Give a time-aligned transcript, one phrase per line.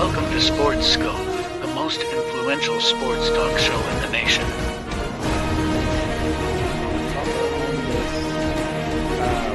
[0.00, 4.42] Welcome to Sports Skope, the most influential sports talk show in the nation.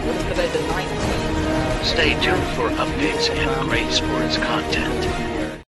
[0.05, 1.83] What is today, the 19th?
[1.83, 5.63] Stay tuned for updates and great sports content.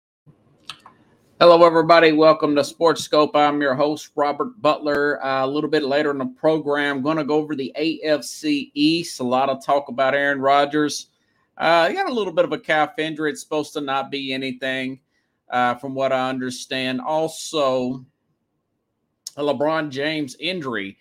[1.41, 2.13] Hello, everybody.
[2.13, 3.35] Welcome to Sports Skope.
[3.35, 5.25] I'm your host, Robert Butler.
[5.25, 9.21] Uh, a little bit later in the program, going to go over the AFC East.
[9.21, 11.07] A lot of talk about Aaron Rodgers.
[11.57, 13.31] Uh, he got a little bit of a calf injury.
[13.31, 15.01] It's supposed to not be anything,
[15.51, 17.01] uh, from what I understand.
[17.01, 18.05] Also,
[19.37, 20.99] a LeBron James injury.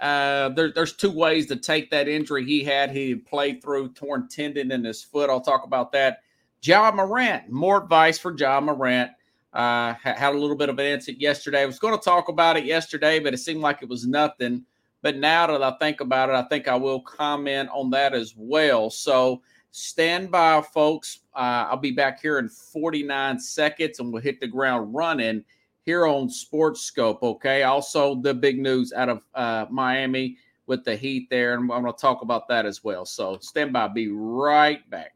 [0.00, 2.90] Uh, there, there's two ways to take that injury he had.
[2.90, 5.28] He played through torn tendon in his foot.
[5.28, 6.20] I'll talk about that.
[6.62, 9.10] Ja Morant, more advice for Ja Morant.
[9.52, 11.62] Uh, had a little bit of an incident yesterday.
[11.62, 14.64] I was going to talk about it yesterday, but it seemed like it was nothing.
[15.02, 18.34] But now that I think about it, I think I will comment on that as
[18.36, 18.90] well.
[18.90, 21.20] So, Stand by, folks.
[21.34, 25.44] Uh, I'll be back here in 49 seconds and we'll hit the ground running
[25.84, 27.22] here on Sports Skope.
[27.22, 27.62] Okay.
[27.62, 31.54] Also, the big news out of uh, Miami with the Heat there.
[31.54, 33.04] And I'm going to talk about that as well.
[33.04, 33.88] So stand by.
[33.88, 35.14] Be right back.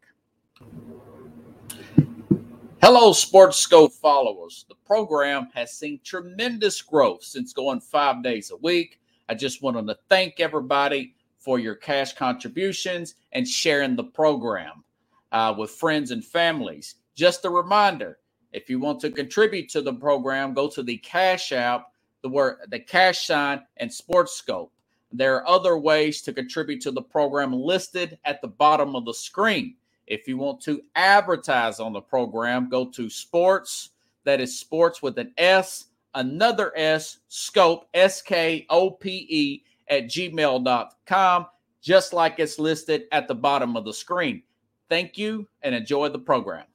[2.82, 4.64] Hello, Sports Skope followers.
[4.68, 8.98] The program has seen tremendous growth since going five days a week.
[9.28, 14.84] I just wanted to thank everybody for your cash contributions and sharing the program
[15.32, 16.96] uh, with friends and families.
[17.14, 18.18] Just a reminder
[18.52, 22.58] if you want to contribute to the program, go to the Cash App, the word
[22.68, 24.70] the cash sign, and Sports Skope.
[25.10, 29.14] There are other ways to contribute to the program listed at the bottom of the
[29.14, 29.74] screen.
[30.06, 33.90] If you want to advertise on the program, go to sports,
[34.24, 40.04] that is sports with an S, another S, scope, S K O P E, at
[40.04, 41.46] gmail.com,
[41.80, 44.42] just like it's listed at the bottom of the screen.
[44.88, 46.66] Thank you and enjoy the program.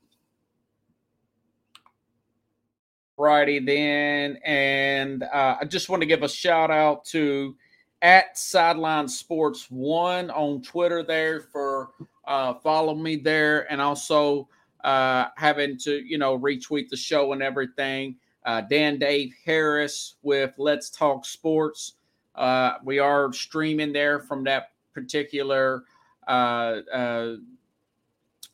[3.16, 7.56] Friday, then, and uh, I just want to give a shout out to
[8.04, 11.90] at Sideline Sports One on Twitter there for
[12.28, 14.48] uh, follow me there, and also
[14.84, 18.16] uh, having to you know retweet the show and everything.
[18.46, 21.94] Uh, Dan Dave Harris with Let's Talk Sports.
[22.37, 25.83] Uh, we are streaming there from that particular
[26.27, 27.36] uh, uh,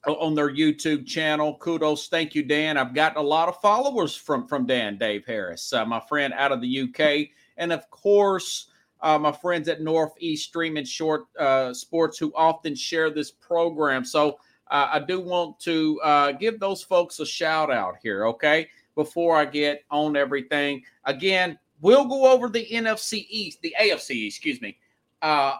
[0.07, 1.57] on their YouTube channel.
[1.59, 2.77] Kudos, thank you, Dan.
[2.77, 6.51] I've gotten a lot of followers from from Dan Dave Harris, uh, my friend out
[6.51, 8.69] of the UK, and of course.
[9.01, 14.05] Uh, my friends at Northeast Streaming Short uh, Sports, who often share this program.
[14.05, 14.39] So
[14.69, 15.99] I do want to
[16.39, 18.69] give those folks a shout out here, okay?
[18.95, 20.83] Before I get on everything.
[21.03, 24.77] Again, We'll go over the NFC East, the AFC, excuse me.
[25.21, 25.55] Uh,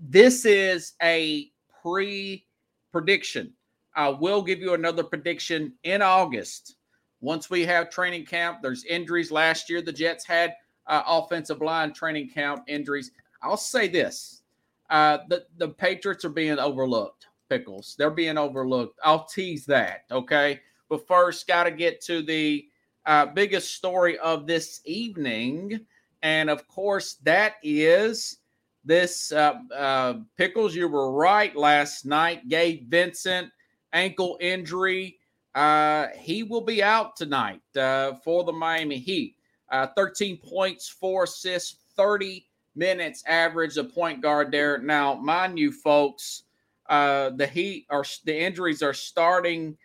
[0.00, 1.52] this is a
[1.82, 2.46] pre
[2.90, 3.52] prediction.
[3.94, 6.76] I will give you another prediction in August.
[7.20, 9.30] Once we have training camp, there's injuries.
[9.30, 10.54] Last year, the Jets had
[10.86, 13.10] uh, offensive line training camp injuries.
[13.42, 14.40] I'll say this
[14.88, 17.94] uh, the, the Patriots are being overlooked, Pickles.
[17.98, 18.98] They're being overlooked.
[19.04, 20.04] I'll tease that.
[20.10, 20.60] Okay.
[20.88, 22.66] But first, got to get to the
[23.06, 25.80] uh, biggest story of this evening.
[26.22, 28.38] And of course, that is
[28.84, 30.74] this uh, uh, Pickles.
[30.74, 32.48] You were right last night.
[32.48, 33.50] Gabe Vincent,
[33.92, 35.18] ankle injury.
[35.54, 39.36] Uh, he will be out tonight uh, for the Miami Heat.
[39.70, 42.46] Uh, 13 points, four assists, 30
[42.76, 44.78] minutes average, a point guard there.
[44.78, 46.42] Now, mind you, folks,
[46.88, 49.76] uh, the Heat are the injuries are starting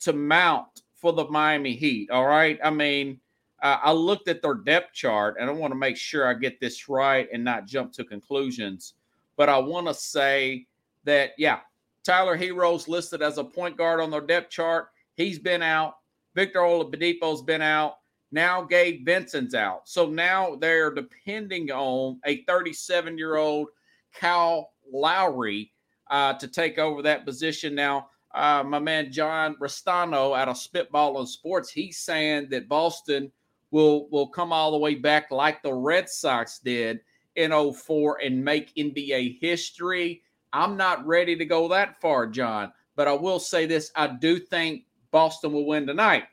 [0.00, 2.10] to mount for the Miami Heat.
[2.10, 2.58] All right.
[2.62, 3.20] I mean,
[3.62, 6.60] uh, I looked at their depth chart and I want to make sure I get
[6.60, 8.94] this right and not jump to conclusions.
[9.36, 10.66] But I want to say
[11.04, 11.60] that, yeah,
[12.04, 14.88] Tyler Herro's listed as a point guard on their depth chart.
[15.16, 15.96] He's been out.
[16.34, 17.94] Victor Oladipo's been out.
[18.32, 19.88] Now Gabe Vincent's out.
[19.88, 23.68] So now they're depending on a 37 year old
[24.14, 25.72] Kyle Lowry
[26.10, 27.74] uh, to take over that position.
[27.74, 33.30] Now, uh, my man John Restano out of Spitball on Sports, he's saying that Boston
[33.70, 37.00] will will come all the way back like the Red Sox did
[37.36, 40.22] in 04 and make NBA history.
[40.52, 44.38] I'm not ready to go that far, John, but I will say this: I do
[44.38, 46.24] think Boston will win tonight,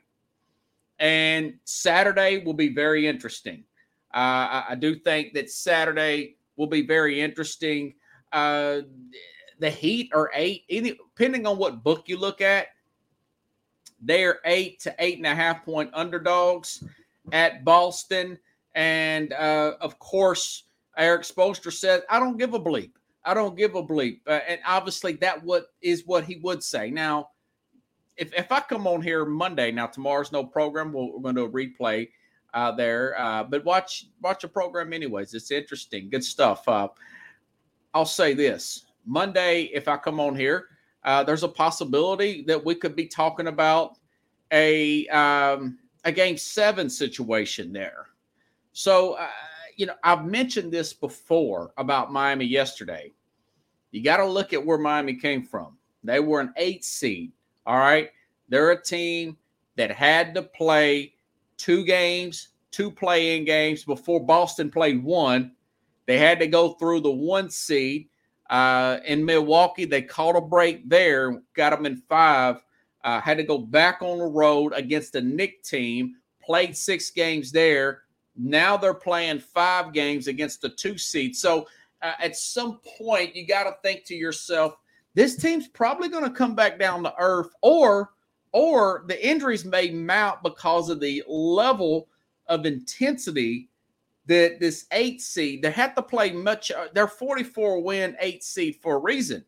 [0.98, 3.64] and Saturday will be very interesting.
[4.14, 7.94] Uh, I, I, do think that Saturday will be very interesting.
[8.32, 8.80] Uh,
[9.58, 12.68] the Heat are eight, Any, depending on what book you look at,
[14.00, 16.84] they are eight to eight and a half point underdogs
[17.32, 18.38] at Boston.
[18.74, 20.64] And uh, of course,
[20.96, 22.92] Erik Spoelstra said, I don't give a bleep.
[23.24, 24.20] I don't give a bleep.
[24.26, 26.90] Uh, and obviously, that what is what he would say.
[26.90, 27.30] Now,
[28.16, 31.42] if, if I come on here Monday, now tomorrow's no program, we are going to
[31.42, 32.08] a replay
[32.54, 35.34] uh, there, uh, but watch watch the program anyways.
[35.34, 36.66] It's interesting, good stuff.
[36.66, 36.88] Uh,
[37.94, 40.66] I'll say this Monday, if I come on here,
[41.04, 43.96] uh, there's a possibility that we could be talking about
[44.52, 48.06] a um, a game seven situation there.
[48.72, 49.28] So, uh,
[49.76, 53.12] you know, I've mentioned this before about Miami yesterday.
[53.90, 55.78] You got to look at where Miami came from.
[56.04, 57.32] They were an eight seed.
[57.66, 58.10] All right.
[58.48, 59.36] They're a team
[59.76, 61.14] that had to play
[61.56, 65.52] two games, two play in games before Boston played one.
[66.06, 68.08] They had to go through the one seed.
[68.48, 72.62] Uh, in Milwaukee, they caught a break there, got them in five.
[73.04, 77.52] Uh, had to go back on the road against the Knick team, played six games
[77.52, 78.02] there.
[78.36, 81.36] Now they're playing five games against the two seed.
[81.36, 81.68] So
[82.02, 84.76] uh, at some point, you got to think to yourself,
[85.14, 88.10] this team's probably going to come back down to earth, or
[88.52, 92.08] or the injuries may mount because of the level
[92.46, 93.68] of intensity
[94.28, 96.70] that this eight seed they have to play much.
[96.70, 99.44] Uh, they're 44 win eight seed for a reason.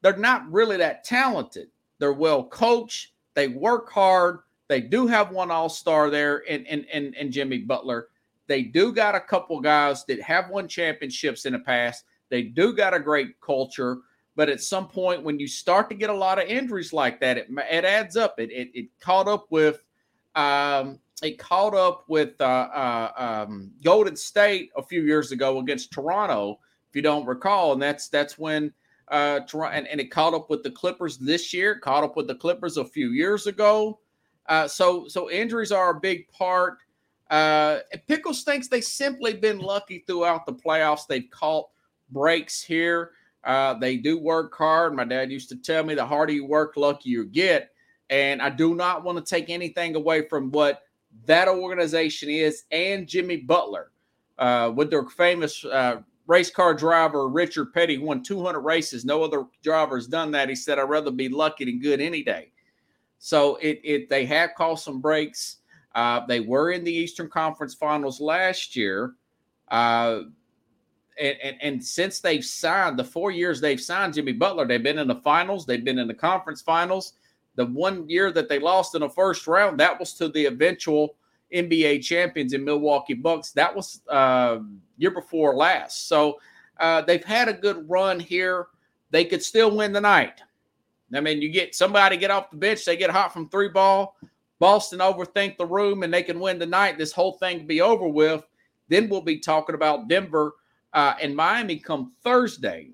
[0.00, 1.68] They're not really that talented.
[1.98, 3.12] They're well coached.
[3.34, 4.40] They work hard.
[4.68, 8.08] They do have one all star there and, and, and, and Jimmy Butler.
[8.46, 12.04] They do got a couple guys that have won championships in the past.
[12.28, 13.98] They do got a great culture.
[14.34, 17.36] But at some point, when you start to get a lot of injuries like that,
[17.36, 18.40] it, it adds up.
[18.40, 19.82] It, it, it caught up with
[20.34, 25.92] um, it caught up with uh, uh, um, Golden State a few years ago against
[25.92, 26.58] Toronto,
[26.90, 28.72] if you don't recall, and that's that's when
[29.08, 29.40] uh,
[29.70, 32.76] and, and it caught up with the Clippers this year, caught up with the Clippers
[32.76, 34.00] a few years ago.
[34.46, 36.78] Uh, so, so injuries are a big part.
[37.30, 37.78] Uh,
[38.08, 41.06] Pickles thinks they simply been lucky throughout the playoffs.
[41.06, 41.68] They've caught
[42.10, 43.12] breaks here.
[43.44, 44.94] Uh, they do work hard.
[44.94, 47.70] My dad used to tell me the harder you work, luckier you get.
[48.10, 50.82] And I do not want to take anything away from what
[51.26, 53.90] that organization is and Jimmy Butler
[54.38, 59.04] uh, with their famous uh, race car driver Richard Petty won 200 races.
[59.04, 60.48] No other driver has done that.
[60.48, 62.50] He said, "I'd rather be lucky than good any day."
[63.18, 65.58] So it, it they have caused some breaks.
[65.94, 69.14] Uh, they were in the Eastern Conference Finals last year,
[69.68, 70.22] uh,
[71.20, 74.98] and, and and since they've signed the four years they've signed Jimmy Butler, they've been
[74.98, 75.66] in the finals.
[75.66, 77.14] They've been in the conference finals.
[77.56, 81.16] The one year that they lost in the first round, that was to the eventual
[81.54, 83.52] NBA champions in Milwaukee Bucks.
[83.52, 84.58] That was uh,
[84.96, 86.08] year before last.
[86.08, 86.38] So
[86.80, 88.68] uh, they've had a good run here.
[89.10, 90.40] They could still win the night.
[91.14, 94.16] I mean, you get somebody get off the bench, they get hot from three ball.
[94.58, 96.96] Boston overthink the room and they can win the night.
[96.96, 98.44] This whole thing be over with.
[98.88, 100.54] Then we'll be talking about Denver
[100.92, 102.90] uh, and Miami come Thursday.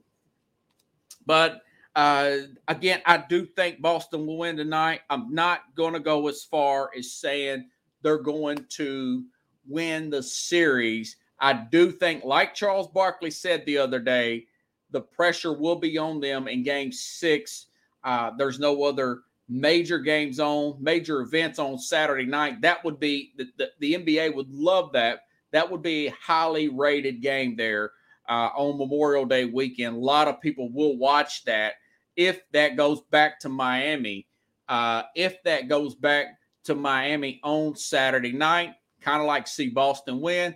[1.27, 1.61] But
[1.99, 5.01] uh, again, I do think Boston will win tonight.
[5.11, 7.67] I'm not going to go as far as saying
[8.03, 9.25] they're going to
[9.67, 11.17] win the series.
[11.41, 14.47] I do think, like Charles Barkley said the other day,
[14.93, 17.67] the pressure will be on them in game six.
[18.05, 22.61] Uh, there's no other major games on, major events on Saturday night.
[22.61, 25.23] That would be the, the, the NBA would love that.
[25.51, 27.91] That would be a highly rated game there
[28.29, 29.97] uh, on Memorial Day weekend.
[29.97, 31.73] A lot of people will watch that
[32.19, 34.27] if that goes back to Miami.
[34.69, 36.27] Uh, if that goes back
[36.65, 40.55] to Miami on Saturday night, kind of like see Boston win.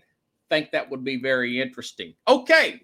[0.50, 2.12] Think that would be very interesting.
[2.26, 2.82] Okay.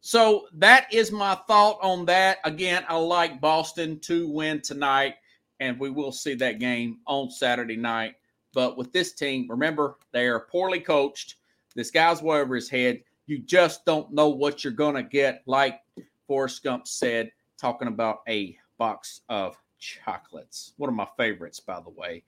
[0.00, 2.38] So that is my thought on that.
[2.44, 5.14] Again, I like Boston to win tonight,
[5.60, 8.14] and we will see that game on Saturday night.
[8.52, 11.36] But with this team, remember, they are poorly coached.
[11.74, 13.02] This guy's way over his head.
[13.26, 15.80] You just don't know what you're going to get, like
[16.28, 20.74] Forrest Gump said, talking about a box of chocolates.
[20.76, 22.22] One of my favorites, by the way.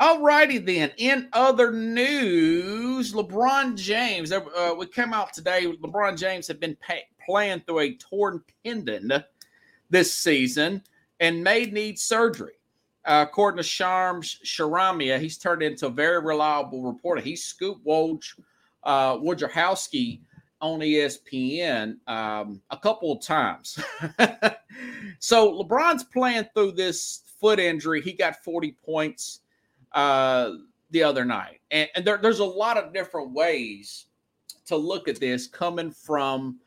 [0.00, 0.90] All righty then.
[0.96, 4.32] In other news, LeBron James.
[4.32, 5.72] Uh, we came out today.
[5.80, 9.12] LeBron James had been pay, playing through a torn tendon
[9.90, 10.82] this season
[11.20, 12.54] and may need surgery.
[13.04, 17.20] Uh, according to Shams Charania, he's turned into a very reliable reporter.
[17.20, 18.24] He scooped Woj,
[18.82, 20.20] uh, Wojnarowski
[20.62, 23.78] on ESPN um, a couple of times.
[25.18, 28.00] so LeBron's playing through this foot injury.
[28.00, 29.40] He got 40 points
[29.90, 30.52] uh,
[30.90, 31.60] the other night.
[31.72, 34.06] And, and there, there's a lot of different ways
[34.66, 36.60] to look at this coming from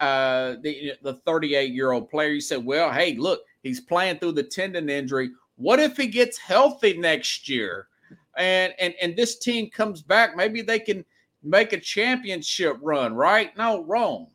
[0.00, 2.30] uh, the, the 38 year old player.
[2.30, 5.30] You said, well, hey, look, he's playing through the tendon injury.
[5.56, 7.88] What if he gets healthy next year?
[8.36, 11.04] And, and and this team comes back, maybe they can
[11.44, 13.56] make a championship run, right?
[13.56, 14.28] No, wrong.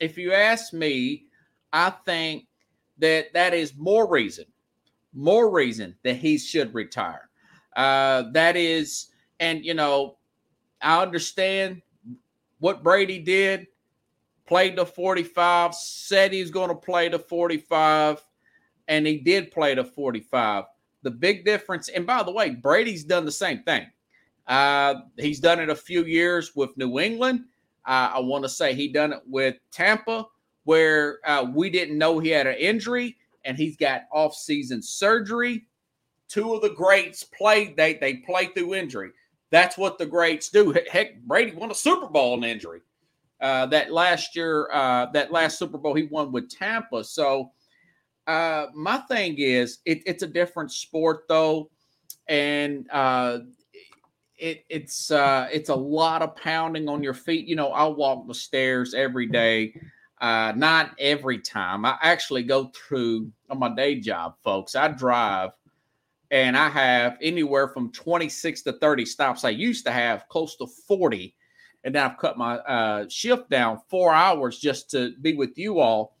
[0.00, 1.26] If you ask me,
[1.72, 2.46] I think
[2.98, 4.46] that that is more reason
[5.16, 7.28] more reason that he should retire.
[7.74, 9.06] Uh, that is,
[9.40, 10.18] and you know,
[10.80, 11.82] I understand
[12.58, 13.66] what Brady did,
[14.46, 18.22] played the 45, said he's going to play the 45,
[18.88, 20.64] and he did play the 45.
[21.02, 23.86] The big difference, and by the way, Brady's done the same thing.
[24.46, 27.44] Uh, he's done it a few years with New England.
[27.84, 30.26] Uh, I want to say he done it with Tampa,
[30.64, 35.66] where uh, we didn't know he had an injury, and he's got off-season surgery.
[36.28, 39.10] Two of the greats played; they they play through injury.
[39.50, 40.74] That's what the greats do.
[40.90, 42.80] Heck, Brady won a Super Bowl in injury.
[43.40, 47.04] Uh, that last year, uh, that last Super Bowl he won with Tampa.
[47.04, 47.52] So
[48.26, 51.70] uh, my thing is, it, it's a different sport though,
[52.28, 53.38] and uh,
[54.38, 57.46] it, it's uh, it's a lot of pounding on your feet.
[57.46, 59.80] You know, I walk the stairs every day.
[60.20, 61.84] Uh, not every time.
[61.84, 64.74] I actually go through on my day job, folks.
[64.74, 65.50] I drive
[66.30, 69.44] and I have anywhere from 26 to 30 stops.
[69.44, 71.34] I used to have close to 40,
[71.84, 75.80] and now I've cut my uh, shift down four hours just to be with you
[75.80, 76.16] all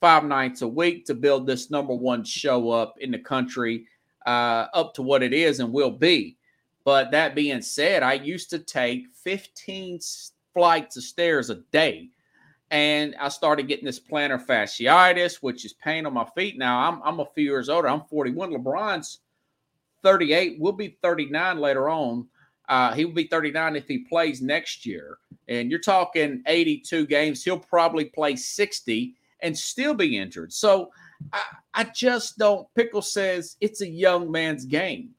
[0.00, 3.86] five nights a week to build this number one show up in the country
[4.26, 6.36] uh, up to what it is and will be.
[6.84, 10.00] But that being said, I used to take 15
[10.52, 12.10] flights of stairs a day.
[12.70, 16.58] And I started getting this plantar fasciitis, which is pain on my feet.
[16.58, 17.88] Now I'm, I'm a few years older.
[17.88, 18.52] I'm 41.
[18.52, 19.20] LeBron's
[20.02, 22.26] 38, We'll be 39 later on.
[22.68, 25.18] Uh, he will be 39 if he plays next year.
[25.48, 27.44] And you're talking 82 games.
[27.44, 30.52] He'll probably play 60 and still be injured.
[30.52, 30.90] So
[31.32, 31.42] I,
[31.74, 32.66] I just don't.
[32.74, 35.10] Pickle says it's a young man's game.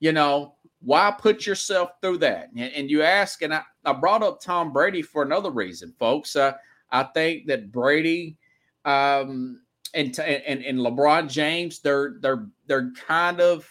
[0.00, 0.55] You know,
[0.86, 2.50] why put yourself through that?
[2.56, 6.36] And, and you ask, and I, I brought up Tom Brady for another reason, folks.
[6.36, 6.52] Uh,
[6.92, 8.36] I think that Brady
[8.84, 9.62] um,
[9.94, 13.68] and, and and LeBron James, they're they're they're kind of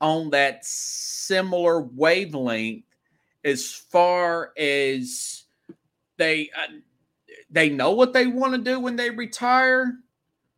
[0.00, 2.84] on that similar wavelength
[3.44, 5.44] as far as
[6.16, 6.72] they uh,
[7.48, 9.98] they know what they want to do when they retire,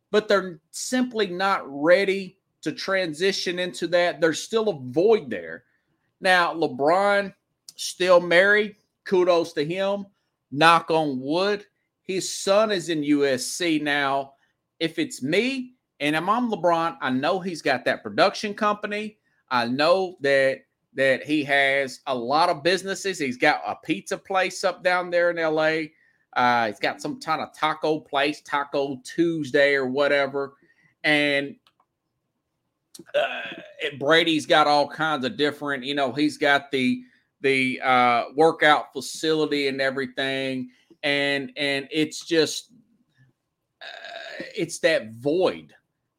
[0.09, 4.19] but they're simply not ready to transition into that.
[4.19, 5.65] There's still a void there.
[6.19, 7.33] Now, LeBron
[7.75, 8.75] still married.
[9.05, 10.05] Kudos to him.
[10.51, 11.65] Knock on wood.
[12.03, 14.33] His son is in USC now.
[14.79, 19.17] If it's me and I'm on LeBron, I know he's got that production company.
[19.49, 20.59] I know that
[20.93, 23.19] that he has a lot of businesses.
[23.19, 25.89] He's got a pizza place up down there in LA.
[26.35, 30.55] Uh, he's got some kind of taco place, Taco Tuesday or whatever.
[31.03, 31.55] And
[33.15, 33.41] uh,
[33.99, 37.03] Brady's got all kinds of different, you know, he's got the
[37.41, 40.69] the uh, workout facility and everything,
[41.03, 42.71] and and it's just
[43.81, 45.73] uh, it's that void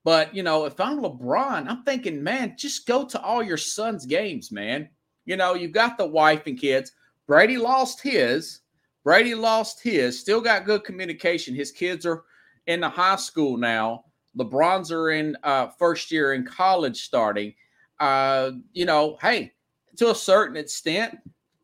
[0.08, 4.06] but you know, if I'm LeBron, I'm thinking, man, just go to all your son's
[4.06, 4.88] games, man.
[5.26, 6.92] You know, you've got the wife and kids.
[7.26, 8.60] Brady lost his.
[9.04, 10.18] Brady lost his.
[10.18, 11.54] Still got good communication.
[11.54, 12.24] His kids are
[12.66, 14.06] in the high school now.
[14.38, 17.54] LeBron's are in uh, first year in college starting.
[18.00, 19.52] Uh, you know, hey,
[19.96, 21.18] to a certain extent,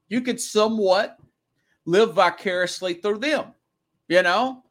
[0.09, 1.16] you could somewhat
[1.87, 3.54] live vicariously through them.
[4.09, 4.64] You know,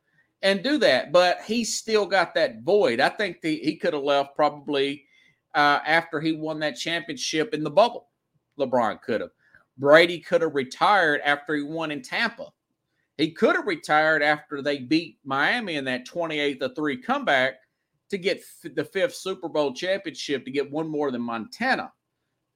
[0.44, 1.12] and do that.
[1.12, 3.00] But he's still got that void.
[3.00, 5.06] I think the, he could have left probably
[5.56, 8.10] uh, after he won that championship in the bubble.
[8.60, 9.32] LeBron could have.
[9.80, 12.50] Brady could have retired after he won in Tampa.
[13.18, 17.56] He could have retired after they beat Miami in that 28 to 3 comeback
[18.14, 21.92] to get f- the fifth Super Bowl championship to get one more than Montana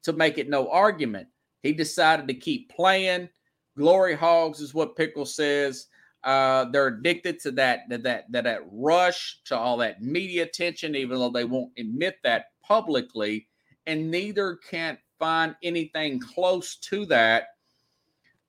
[0.03, 1.27] to make it no argument.
[1.63, 3.27] He decided to keep playing.
[3.75, 5.87] Glory hogs is what Pickle says.
[6.23, 10.95] Uh, they're addicted to that, that that that that rush to all that media attention,
[10.95, 13.47] even though they won't admit that publicly,
[13.87, 17.47] and neither can't find anything close to that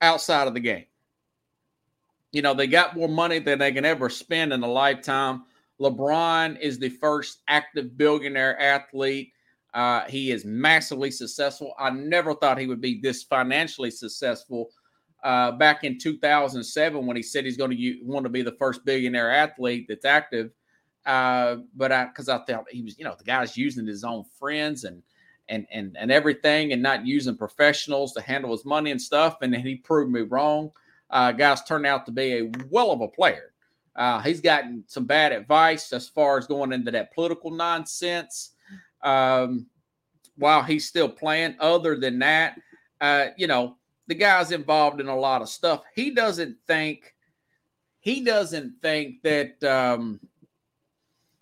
[0.03, 0.85] outside of the game.
[2.33, 5.45] You know, they got more money than they can ever spend in a lifetime.
[5.81, 9.33] LeBron is the first active billionaire athlete.
[9.75, 11.75] Uh, he is massively successful.
[11.79, 14.71] I never thought he would be this financially successful
[15.25, 18.85] uh, back in 2007 when he said he's going to want to be the first
[18.85, 20.51] billionaire athlete that's active.
[21.07, 24.25] Uh, but I, because I thought he was, you know, the guy's using his own
[24.39, 25.03] friends and
[25.49, 29.39] and and and everything, and not using professionals to handle his money and stuff.
[29.41, 30.71] And then he proved me wrong.
[31.11, 33.48] Uh, guys turned out to be a well of a player.
[33.99, 38.53] Uh, he's gotten some bad advice as far as going into that political nonsense
[39.03, 39.67] um,
[40.37, 41.57] while he's still playing.
[41.59, 42.59] Other than that,
[43.01, 43.77] uh, you know,
[44.07, 45.83] the guy's involved in a lot of stuff.
[45.95, 47.15] He doesn't think
[48.01, 50.21] he doesn't think that um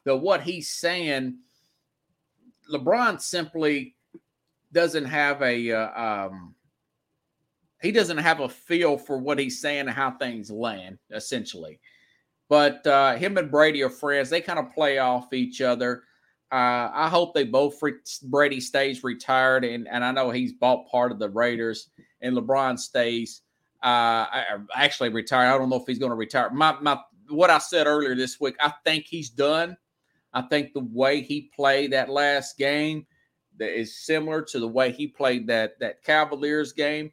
[0.04, 1.36] that what he's saying
[2.72, 3.94] LeBron simply
[4.72, 6.54] doesn't have a uh, um,
[7.82, 11.78] he doesn't have a feel for what he's saying and how things land essentially.
[12.48, 14.30] But uh, him and Brady are friends.
[14.30, 16.04] They kind of play off each other.
[16.52, 17.80] Uh, I hope they both
[18.24, 21.88] Brady stays retired, and, and I know he's bought part of the Raiders,
[22.20, 23.42] and LeBron stays
[23.82, 24.26] uh,
[24.74, 25.52] actually retired.
[25.52, 26.50] I don't know if he's going to retire.
[26.50, 26.98] My my
[27.28, 29.76] what I said earlier this week, I think he's done.
[30.32, 33.06] I think the way he played that last game
[33.58, 37.10] that is similar to the way he played that that Cavaliers game.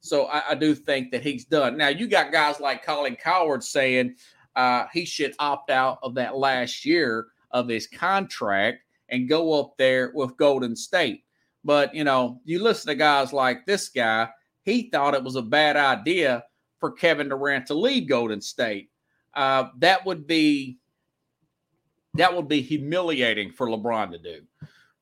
[0.00, 1.76] So I, I do think that he's done.
[1.76, 4.14] Now you got guys like Colin Cowherd saying
[4.56, 9.76] uh, he should opt out of that last year of his contract and go up
[9.76, 11.24] there with Golden State.
[11.64, 14.28] But you know, you listen to guys like this guy,
[14.62, 16.44] he thought it was a bad idea
[16.78, 18.90] for Kevin Durant to leave Golden State.
[19.34, 20.78] Uh, that would be
[22.14, 24.40] that would be humiliating for LeBron to do.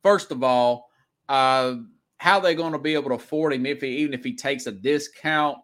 [0.03, 0.91] First of all,
[1.29, 1.77] uh,
[2.19, 4.67] how they going to be able to afford him if he even if he takes
[4.67, 5.59] a discount?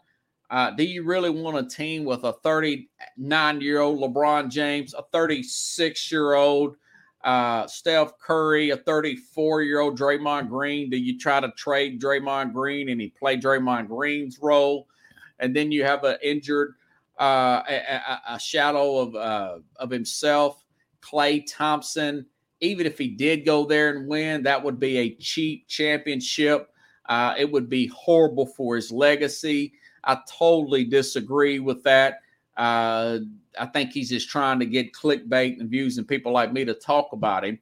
[0.51, 5.03] Uh, do you really want a team with a 39 year old LeBron James, a
[5.13, 6.77] 36 year old
[7.25, 10.91] uh, Steph Curry, a 34 year old Draymond Green?
[10.91, 14.87] Do you try to trade Draymond Green and he play Draymond Green's role?
[15.39, 16.75] And then you have an injured,
[17.19, 20.65] uh, a, a, shadow of uh, of himself,
[21.01, 22.27] Klay Thompson.
[22.61, 26.71] Even if he did go there and win, that would be a cheap championship.
[27.07, 29.73] Uh, it would be horrible for his legacy.
[30.05, 32.21] I totally disagree with that.
[32.57, 33.19] Uh,
[33.59, 36.75] I think he's just trying to get clickbait and views and people like me to
[36.75, 37.59] talk about him.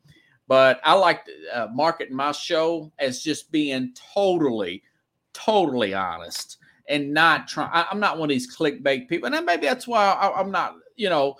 [0.48, 4.82] But I like to uh, market my show as just being totally,
[5.32, 6.58] totally honest
[6.88, 7.70] and not trying.
[7.72, 11.08] I'm not one of these clickbait people, and maybe that's why I, am not, you
[11.08, 11.36] know,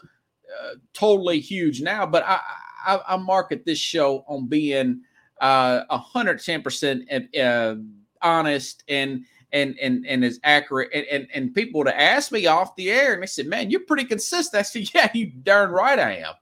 [0.49, 2.06] uh, totally huge now.
[2.06, 2.40] But I,
[2.87, 5.02] I, I, market this show on being
[5.40, 7.02] uh, 110 percent
[7.38, 7.75] uh,
[8.23, 10.91] honest and and and and is accurate.
[10.95, 13.80] And, and and people to ask me off the air, and they said, "Man, you're
[13.80, 16.34] pretty consistent." I said, "Yeah, you darn right I am.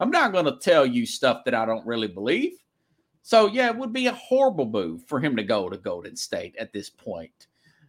[0.00, 2.52] I'm not going to tell you stuff that I don't really believe."
[3.22, 6.56] So yeah, it would be a horrible move for him to go to Golden State
[6.58, 7.46] at this point.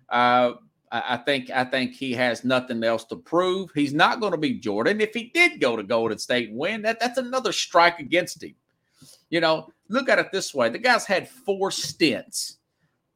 [0.09, 0.53] Uh,
[0.91, 3.71] I, I think I think he has nothing else to prove.
[3.73, 5.01] He's not going to be Jordan.
[5.01, 8.55] If he did go to Golden State and win, that that's another strike against him.
[9.29, 12.57] You know, look at it this way: the guy's had four stints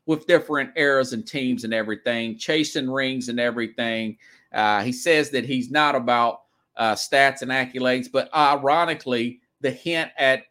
[0.06, 4.18] with different eras and teams and everything, chasing rings and everything.
[4.54, 6.42] Uh, he says that he's not about
[6.78, 10.44] uh, stats and accolades, but ironically, the hint at,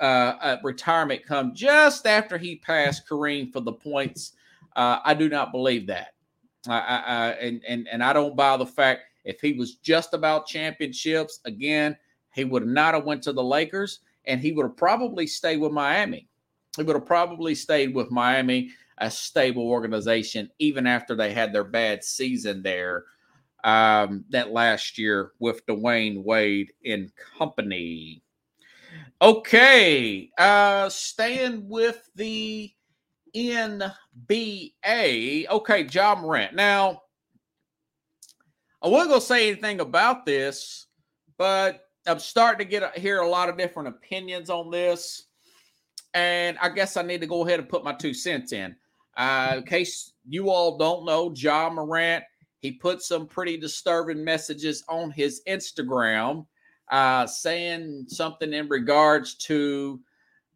[0.00, 4.32] uh, at retirement come just after he passed Kareem for the points.
[4.74, 6.14] Uh, I do not believe that,
[6.68, 10.46] I, I, and and and I don't buy the fact if he was just about
[10.46, 11.96] championships again,
[12.34, 15.72] he would not have went to the Lakers, and he would have probably stayed with
[15.72, 16.28] Miami.
[16.76, 21.64] He would have probably stayed with Miami a stable organization, even after they had their
[21.64, 23.04] bad season there
[23.64, 28.22] um, that last year with Dwyane Wade in company.
[29.20, 32.70] Okay, uh, staying with the
[33.34, 35.48] NBA.
[35.48, 36.54] Okay, Ja Morant.
[36.54, 37.02] Now,
[38.82, 40.86] I wasn't going to say anything about this,
[41.38, 45.24] but I'm starting to get hear a lot of different opinions on this.
[46.14, 48.76] And I guess I need to go ahead and put my two cents in.
[49.16, 52.24] Uh, in case you all don't know, Ja Morant,
[52.58, 56.46] he put some pretty disturbing messages on his Instagram
[56.90, 60.00] uh, saying something in regards to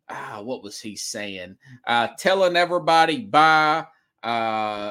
[0.08, 1.56] uh, what was he saying?
[1.86, 3.86] Uh, telling everybody bye,
[4.24, 4.26] uh,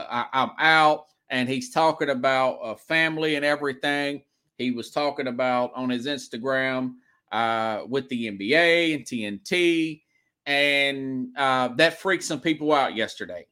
[0.10, 1.08] I, am out.
[1.30, 4.24] And he's talking about uh, family and everything.
[4.58, 6.96] He was talking about on his Instagram
[7.32, 10.02] uh, with the NBA and TNT.
[10.46, 13.46] And uh, that freaked some people out yesterday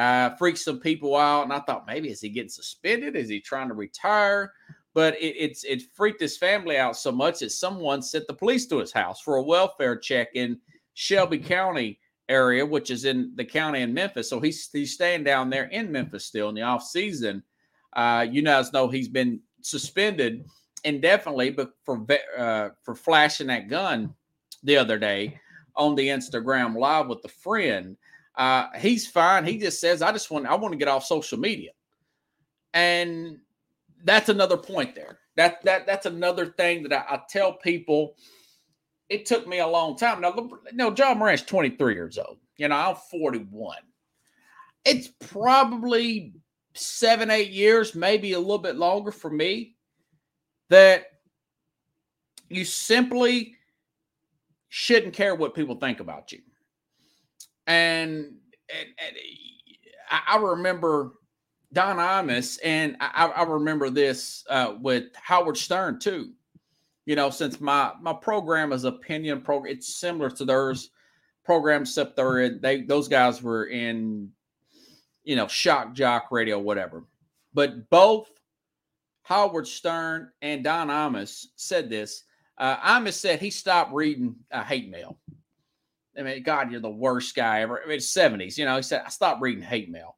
[0.00, 1.44] uh, freaked some people out.
[1.44, 3.16] And I thought maybe is he getting suspended?
[3.16, 4.54] Is he trying to retire?
[4.94, 8.66] But it, it's it freaked his family out so much that someone sent the police
[8.68, 10.58] to his house for a welfare check in
[10.94, 14.30] Shelby County area, which is in the county in Memphis.
[14.30, 17.42] So he's he's staying down there in Memphis still in the off season.
[17.92, 20.46] Uh, you guys know he's been suspended
[20.82, 22.06] indefinitely, but for
[22.38, 24.14] uh, for flashing that gun
[24.62, 25.38] the other day
[25.76, 27.96] on the Instagram live with a friend.
[28.36, 29.44] Uh, he's fine.
[29.44, 31.70] He just says, I just want, I want to get off social media.
[32.72, 33.38] And
[34.04, 35.18] that's another point there.
[35.36, 38.16] That, that, that's another thing that I, I tell people.
[39.08, 40.20] It took me a long time.
[40.20, 42.38] Now, no, Ja Morant's 23 years old.
[42.56, 43.78] You know, I'm 41.
[44.84, 46.34] It's probably
[46.74, 49.76] seven, eight years, maybe a little bit longer for me,
[50.68, 51.06] that
[52.48, 53.56] you simply
[54.68, 56.40] shouldn't care what people think about you.
[57.66, 59.16] And, and, and
[60.10, 61.12] I, remember
[61.72, 66.32] Don Imus, and I, I remember this uh, with Howard Stern too.
[67.06, 70.90] You know, since my my program is opinion program, it's similar to theirs
[71.44, 74.30] program, except they're in, they those guys were in,
[75.24, 77.04] you know, shock jock radio, whatever.
[77.54, 78.30] But both
[79.22, 82.24] Howard Stern and Don Imus said this.
[82.58, 85.18] Uh, Imus said he stopped reading uh, hate mail.
[86.20, 87.80] I mean, God, you're the worst guy ever.
[87.82, 88.58] I mean, it's 70s.
[88.58, 90.16] You know, he said, I stopped reading hate mail.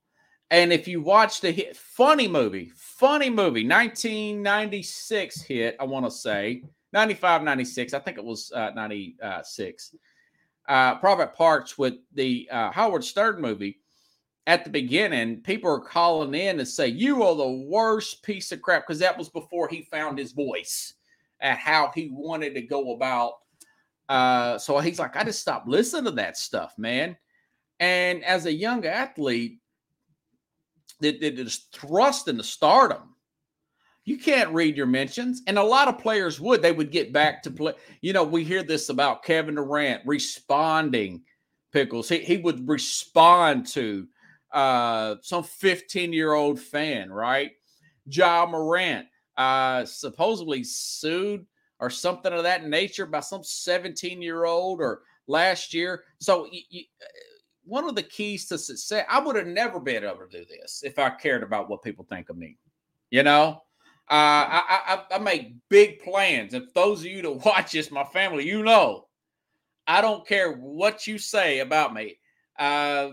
[0.51, 6.11] And if you watch the hit, funny movie, funny movie, 1996 hit, I want to
[6.11, 6.63] say
[6.93, 7.95] 95, 96.
[7.95, 9.95] I think it was uh, 96.
[10.69, 13.79] Uh, Private Parts with the uh, Howard Stern movie.
[14.47, 18.61] At the beginning, people are calling in and say, You are the worst piece of
[18.61, 20.95] crap because that was before he found his voice
[21.41, 23.35] at how he wanted to go about.
[24.13, 27.17] Uh, so he's like, I just stopped listening to that stuff, man.
[27.81, 29.61] And as a young athlete,
[31.01, 33.15] that, that is thrust into stardom.
[34.05, 36.61] You can't read your mentions, and a lot of players would.
[36.61, 37.73] They would get back to play.
[38.03, 41.23] You know, we hear this about Kevin Durant responding.
[41.73, 44.07] Pickles, he, he would respond to
[44.53, 47.53] uh, some 15 year old fan, right?
[48.05, 49.07] Ja Morant
[49.39, 51.47] uh, supposedly sued
[51.83, 56.05] or something of that nature by some 17 year old or last year.
[56.21, 56.49] So
[57.65, 60.83] one of the keys to success, I would have never been able to do this
[60.85, 62.57] if I cared about what people think of me.
[63.11, 63.63] You know,
[64.09, 64.63] uh, I,
[65.11, 66.55] I, I make big plans.
[66.55, 69.09] If those of you to watch this, my family, you know,
[69.89, 72.17] I don't care what you say about me.
[72.57, 73.11] Uh,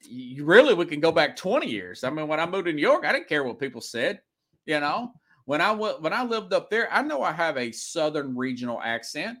[0.00, 2.02] you really, we can go back 20 years.
[2.02, 4.20] I mean, when I moved to New York, I didn't care what people said.
[4.66, 5.12] You know,
[5.48, 9.38] when I when I lived up there, I know I have a Southern regional accent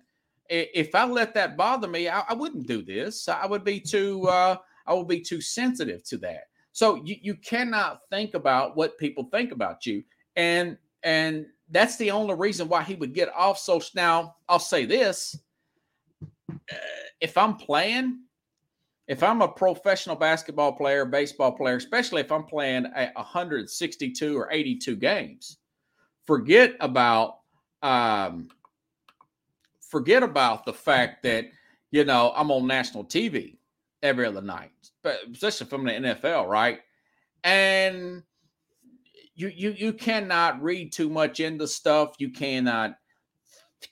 [0.48, 3.28] if I let that bother me, I, I wouldn't do this.
[3.28, 6.44] I would be too uh, I would be too sensitive to that.
[6.72, 10.02] So you, you cannot think about what people think about you.
[10.36, 14.86] And and that's the only reason why he would get off so now I'll say
[14.86, 15.38] this.
[16.50, 16.76] Uh,
[17.20, 18.20] if I'm playing,
[19.06, 24.50] if I'm a professional basketball player, baseball player, especially if I'm playing a 162 or
[24.50, 25.58] 82 games,
[26.28, 27.38] forget about
[27.82, 28.48] um,
[29.80, 31.46] forget about the fact that
[31.90, 33.56] you know I'm on national TV
[34.02, 34.70] every other night,
[35.32, 36.80] especially from the NFL, right?
[37.44, 38.22] And
[39.34, 42.16] you you you cannot read too much into stuff.
[42.18, 42.96] You cannot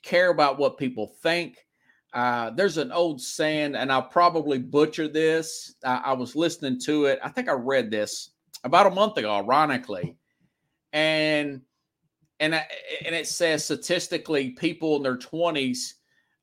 [0.03, 1.57] care about what people think.
[2.13, 5.75] Uh, there's an old saying, and I'll probably butcher this.
[5.85, 7.19] I, I was listening to it.
[7.23, 8.31] I think I read this
[8.63, 10.17] about a month ago, ironically,
[10.93, 11.63] and
[12.41, 12.67] and I,
[13.05, 15.95] and it says statistically people in their 20s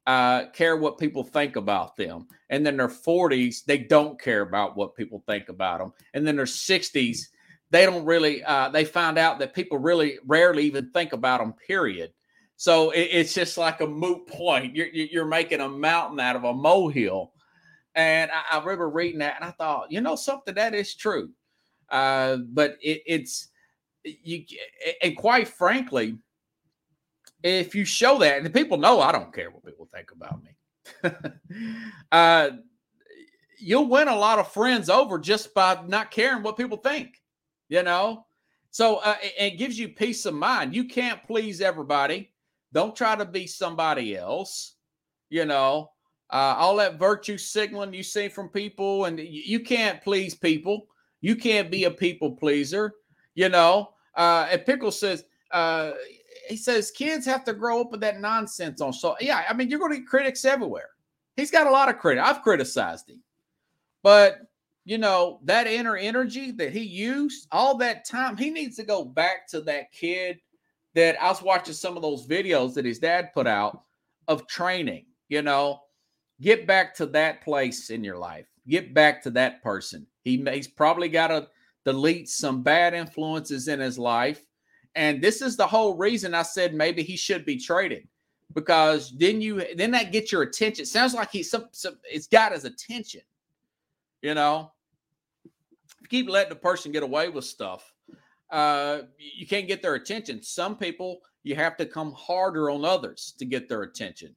[0.05, 2.27] uh, care what people think about them.
[2.49, 6.35] And then their 40s they don't care about what people think about them and then
[6.35, 7.27] their 60s
[7.71, 11.53] they don't really uh, they find out that people really rarely even think about them
[11.53, 12.11] period.
[12.55, 14.75] So it, it's just like a moot point.
[14.75, 17.31] You're, you're making a mountain out of a molehill.
[17.95, 21.31] And I, I remember reading that and i thought you know something that is true.
[21.89, 23.49] Uh, but it, it's
[24.03, 24.45] you
[25.01, 26.17] and quite frankly,
[27.43, 30.41] if you show that, and the people know I don't care what people think about
[30.43, 31.11] me,
[32.11, 32.49] uh,
[33.59, 37.21] you'll win a lot of friends over just by not caring what people think.
[37.69, 38.25] You know,
[38.71, 40.75] so uh, it, it gives you peace of mind.
[40.75, 42.31] You can't please everybody.
[42.73, 44.75] Don't try to be somebody else.
[45.29, 45.91] You know,
[46.29, 50.87] uh, all that virtue signaling you see from people, and you can't please people.
[51.21, 52.93] You can't be a people pleaser.
[53.35, 55.91] You know, uh, and Pickle says, uh,
[56.47, 58.93] he says kids have to grow up with that nonsense on.
[58.93, 60.89] So yeah, I mean, you're going to get critics everywhere.
[61.35, 62.23] He's got a lot of credit.
[62.23, 63.21] I've criticized him,
[64.03, 64.41] but
[64.85, 68.37] you know that inner energy that he used all that time.
[68.37, 70.39] He needs to go back to that kid
[70.93, 73.83] that I was watching some of those videos that his dad put out
[74.27, 75.05] of training.
[75.29, 75.81] You know,
[76.41, 78.45] get back to that place in your life.
[78.67, 80.05] Get back to that person.
[80.23, 81.47] He he's probably got a
[81.85, 84.45] delete some bad influences in his life.
[84.95, 88.07] And this is the whole reason I said maybe he should be traded
[88.53, 90.85] because then you then that gets your attention.
[90.85, 93.21] Sounds like he's some, some it's got his attention,
[94.21, 94.71] you know.
[96.01, 97.93] You keep letting the person get away with stuff,
[98.51, 100.43] uh, you can't get their attention.
[100.43, 104.35] Some people you have to come harder on others to get their attention.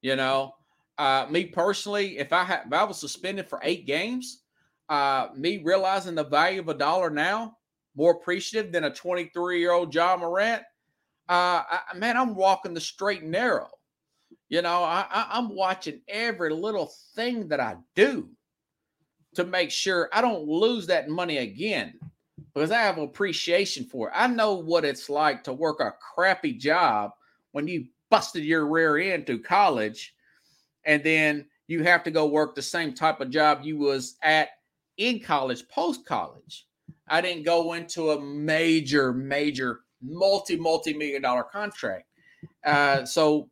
[0.00, 0.54] You know,
[0.98, 4.41] uh, me personally, if I had if I was suspended for eight games,
[4.88, 7.56] uh, me realizing the value of a dollar now,
[7.96, 10.62] more appreciative than a 23 year old Ja Morant.
[11.28, 13.68] Uh, I, man, I'm walking the straight and narrow.
[14.48, 18.28] You know, I, I, I'm watching every little thing that I do.
[19.34, 21.98] to make sure I don't lose that money again
[22.52, 24.14] because I have appreciation for it.
[24.14, 27.12] I know what it's like to work a crappy job
[27.52, 30.14] when you busted your rear end through college
[30.84, 34.50] and then you have to go work the same type of job you was at
[35.08, 36.66] in college post college.
[37.08, 42.06] I didn't go into a major, major, multi, multi million dollar contract.
[42.64, 43.50] Uh, so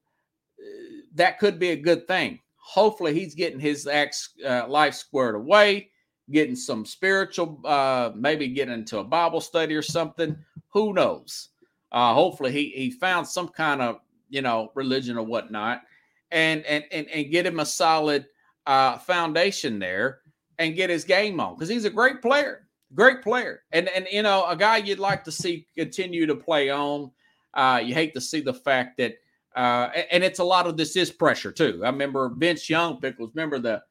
[0.61, 0.67] uh,
[1.15, 2.41] that could be a good thing.
[2.57, 5.91] Hopefully, he's getting his ex, uh, life squared away,
[6.31, 10.37] getting some spiritual, uh, maybe getting into a Bible study or something.
[10.73, 11.49] Who knows?
[11.91, 13.97] Uh, hopefully, he he found some kind of
[14.29, 15.83] you know religion or whatnot,
[16.31, 18.27] and and and, and get him a solid
[18.67, 20.21] uh, foundation there
[20.61, 24.23] and get his game on because he's a great player, great player, and and you
[24.23, 27.11] know a guy you'd like to see continue to play on.
[27.55, 29.15] Uh, you hate to see the fact that,
[29.57, 31.81] uh, and it's a lot of this is pressure too.
[31.83, 33.33] I remember Vince Young, Pickles.
[33.35, 33.83] Remember the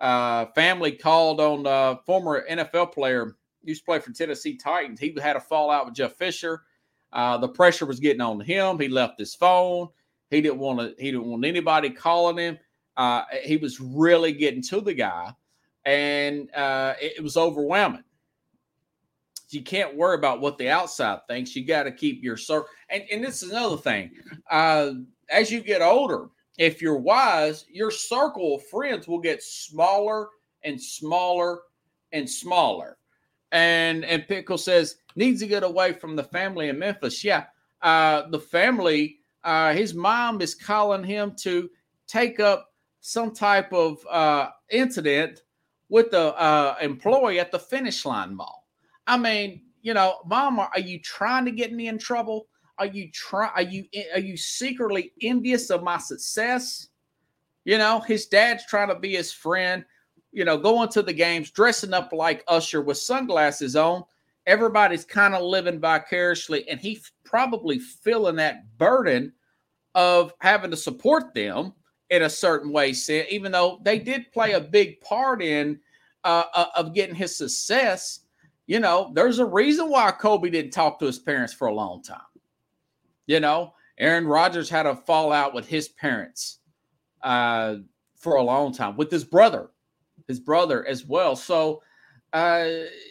[0.00, 5.00] uh, family called on the former NFL player used to play for Tennessee Titans.
[5.00, 6.62] He had a fallout with Jeff Fisher.
[7.12, 8.78] Uh, the pressure was getting on him.
[8.78, 9.88] He left his phone.
[10.30, 10.94] He didn't want to.
[11.02, 12.58] He didn't want anybody calling him.
[12.98, 15.32] Uh, he was really getting to the guy
[15.84, 18.04] and uh, it, it, was overwhelming.
[19.50, 21.56] You can't worry about what the outside thinks.
[21.56, 22.68] You got to keep your circle.
[22.90, 24.10] And, and this is another thing.
[24.50, 24.90] Uh,
[25.30, 30.28] as you get older, if you're wise, your circle of friends will get smaller
[30.64, 31.60] and smaller
[32.12, 32.98] and smaller.
[33.52, 37.24] And and Pickle says needs to get away from the family in Memphis.
[37.24, 37.44] Yeah,
[37.80, 39.20] uh, the family.
[39.44, 41.70] Uh, his mom is calling him to
[42.06, 45.42] take up some type of uh, incident
[45.88, 48.66] with the uh, employee at the finish line mall.
[49.06, 52.48] I mean, you know, Mama, are you trying to get me in trouble?
[52.78, 53.48] Are you try?
[53.54, 56.88] Are you are you secretly envious of my success?
[57.64, 59.84] You know, his dad's trying to be his friend.
[60.30, 64.04] You know, going to the games, dressing up like Usher with sunglasses on.
[64.46, 69.32] Everybody's kind of living vicariously, and he's probably feeling that burden
[69.94, 71.74] of having to support them
[72.10, 72.94] in a certain way,
[73.30, 75.78] even though they did play a big part in
[76.24, 78.20] uh, uh, of getting his success.
[78.66, 82.02] You know, there's a reason why Kobe didn't talk to his parents for a long
[82.02, 82.20] time.
[83.26, 86.58] You know, Aaron Rodgers had a fallout with his parents
[87.22, 87.76] uh,
[88.16, 89.70] for a long time, with his brother,
[90.26, 91.36] his brother as well.
[91.36, 91.82] So
[92.32, 92.68] uh,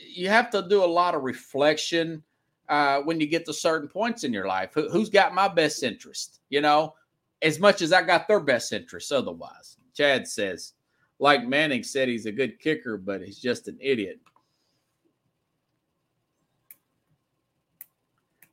[0.07, 2.23] you have to do a lot of reflection
[2.69, 4.71] uh, when you get to certain points in your life.
[4.73, 6.41] Who, has got my best interest?
[6.49, 6.93] You know,
[7.41, 9.77] as much as I got their best interests otherwise.
[9.93, 10.73] Chad says,
[11.19, 14.19] like Manning said, he's a good kicker, but he's just an idiot.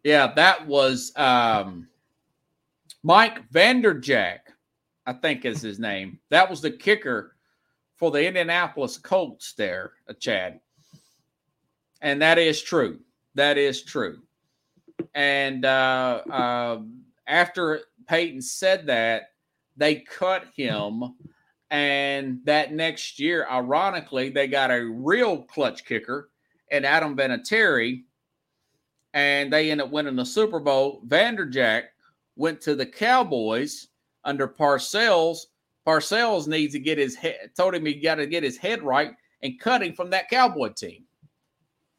[0.03, 1.89] Yeah, that was um,
[3.03, 4.53] Mike Vanderjagt,
[5.07, 6.19] I think is his name.
[6.31, 7.37] That was the kicker
[7.97, 10.61] for the Indianapolis Colts there, uh, Chad.
[12.03, 13.01] And that is true.
[13.35, 14.21] That is true.
[15.15, 16.81] And uh, uh,
[17.27, 19.31] after Peyton said that,
[19.77, 21.03] they cut him.
[21.71, 26.31] And that next year, ironically, they got a real clutch kicker
[26.71, 28.05] and Adam Vinatieri,
[29.13, 31.03] and they ended up winning the Super Bowl.
[31.07, 31.87] Vanderjagt
[32.37, 33.89] went to the Cowboys
[34.25, 35.39] under Parcells.
[35.87, 39.13] Parcells needs to get his head, told him he got to get his head right
[39.43, 41.05] and cut him from that Cowboy team.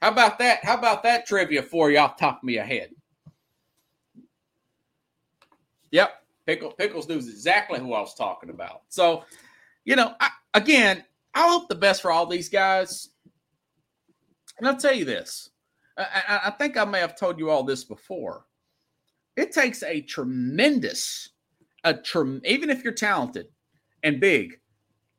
[0.02, 0.64] How about that?
[0.64, 2.95] How about that trivia for you off top of me ahead?
[5.96, 6.24] Yep.
[6.46, 8.82] Pickle, Pickles knows exactly who I was talking about.
[8.90, 9.24] So,
[9.86, 13.12] you know, I, again, I hope the best for all these guys.
[14.58, 15.52] And I'll tell you this
[15.98, 18.46] I, I think I may have told you all this before.
[19.38, 21.30] It takes a tremendous,
[21.86, 23.48] a trem- even if you're talented
[24.04, 24.60] and big,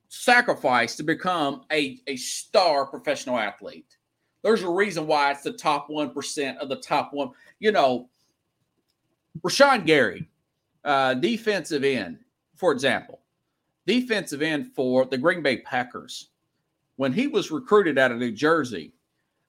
[0.08, 3.96] sacrifice to become a, a star professional athlete.
[4.42, 7.30] There's a reason why it's the top 1% of the top one.
[7.60, 8.10] You know,
[9.40, 10.28] Rashan Gary,
[10.86, 12.18] uh, defensive end,
[12.54, 13.20] for example,
[13.86, 16.30] defensive end for the Green Bay Packers,
[16.96, 18.94] when he was recruited out of New Jersey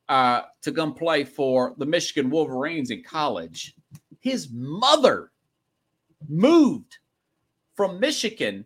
[0.09, 3.75] uh, to come play for the Michigan Wolverines in college,
[4.19, 5.31] his mother
[6.27, 6.97] moved
[7.75, 8.65] from Michigan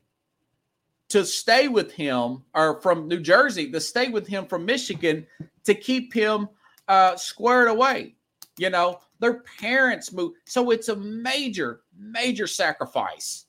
[1.10, 5.28] to stay with him, or from New Jersey to stay with him from Michigan
[5.66, 6.48] to keep him
[6.88, 8.16] uh, squared away.
[8.58, 10.38] You know, their parents moved.
[10.46, 13.46] So it's a major, major sacrifice.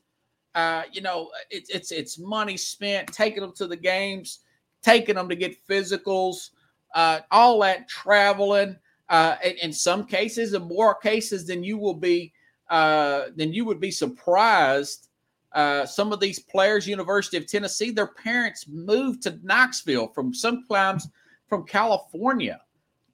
[0.55, 4.41] Uh, you know, it's it's it's money spent taking them to the games,
[4.83, 6.51] taking them to get physicals,
[6.95, 8.77] uh, all that traveling.
[9.09, 12.33] Uh, in, in some cases, in more cases than you will be,
[12.71, 15.09] uh, than you would be surprised.
[15.53, 21.09] Uh, some of these players, University of Tennessee, their parents moved to Knoxville from sometimes
[21.49, 22.61] from California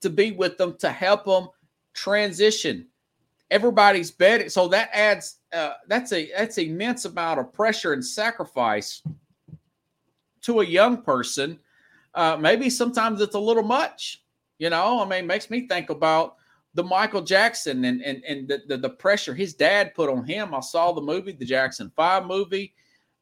[0.01, 1.49] to be with them to help them
[1.93, 2.87] transition.
[3.51, 9.01] Everybody's betting, so that adds uh, that's a that's immense amount of pressure and sacrifice
[10.41, 11.59] to a young person.
[12.13, 14.23] Uh, maybe sometimes it's a little much,
[14.59, 15.01] you know.
[15.01, 16.35] I mean, makes me think about
[16.75, 20.53] the Michael Jackson and and and the, the, the pressure his dad put on him.
[20.53, 22.73] I saw the movie, the Jackson Five movie.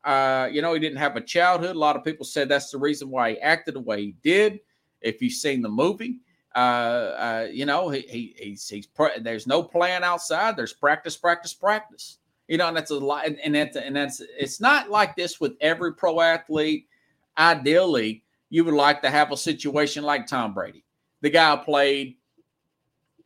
[0.03, 1.75] Uh, you know, he didn't have a childhood.
[1.75, 4.60] A lot of people said that's the reason why he acted the way he did.
[5.01, 6.19] If you've seen the movie,
[6.55, 8.88] uh, uh, you know, he, he he's he's
[9.21, 10.55] there's no plan outside.
[10.55, 12.17] There's practice, practice, practice.
[12.47, 13.27] You know, and that's a lot.
[13.27, 16.88] And, and that's and that's it's not like this with every pro athlete.
[17.38, 20.83] Ideally, you would like to have a situation like Tom Brady.
[21.21, 22.15] The guy played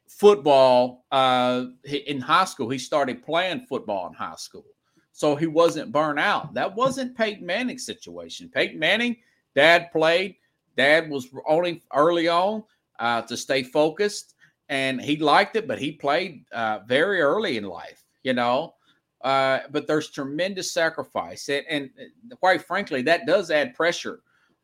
[0.08, 1.66] football uh,
[2.08, 2.70] in high school.
[2.70, 4.66] He started playing football in high school,
[5.14, 6.54] so he wasn't burnt out.
[6.54, 8.50] That wasn't Peyton Manning's situation.
[8.54, 9.18] Peyton Manning,
[9.56, 10.36] dad played.
[10.78, 12.64] Dad was only early on
[13.02, 14.36] uh, to stay focused,
[14.70, 18.04] and he liked it, but he played uh, very early in life.
[18.24, 18.76] You know.
[19.22, 21.92] Uh, but there's tremendous sacrifice, and, and,
[22.40, 24.22] quite frankly, that does add pressure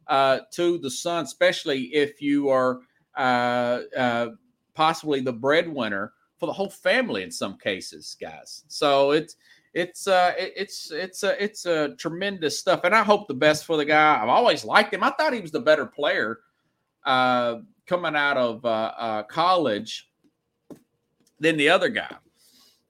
[0.08, 2.80] uh, to the son, especially if you are
[3.16, 4.30] uh, uh
[4.74, 8.64] possibly the breadwinner for the whole family in some cases, guys.
[8.68, 9.36] So it's
[9.74, 13.66] it's uh it's it's uh, it's a uh, tremendous stuff, and I hope the best
[13.66, 14.22] for the guy.
[14.22, 15.04] I've always liked him.
[15.04, 16.40] I thought he was the better player
[17.08, 20.12] uh, coming out of uh, uh, college
[21.40, 22.16] than the other guy.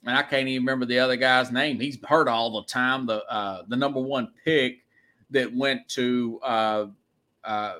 [0.06, 1.80] And I can't even remember the other guy's name.
[1.80, 3.06] He's hurt all the time.
[3.06, 4.80] The uh, the number one pick
[5.30, 6.86] that went to uh,
[7.44, 7.76] uh,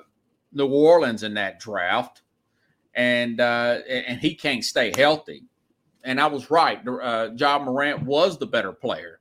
[0.52, 2.22] New Orleans in that draft
[2.94, 5.44] and uh, and he can't stay healthy.
[6.04, 6.80] And I was right.
[6.86, 9.20] Uh, Ja Morant was the better player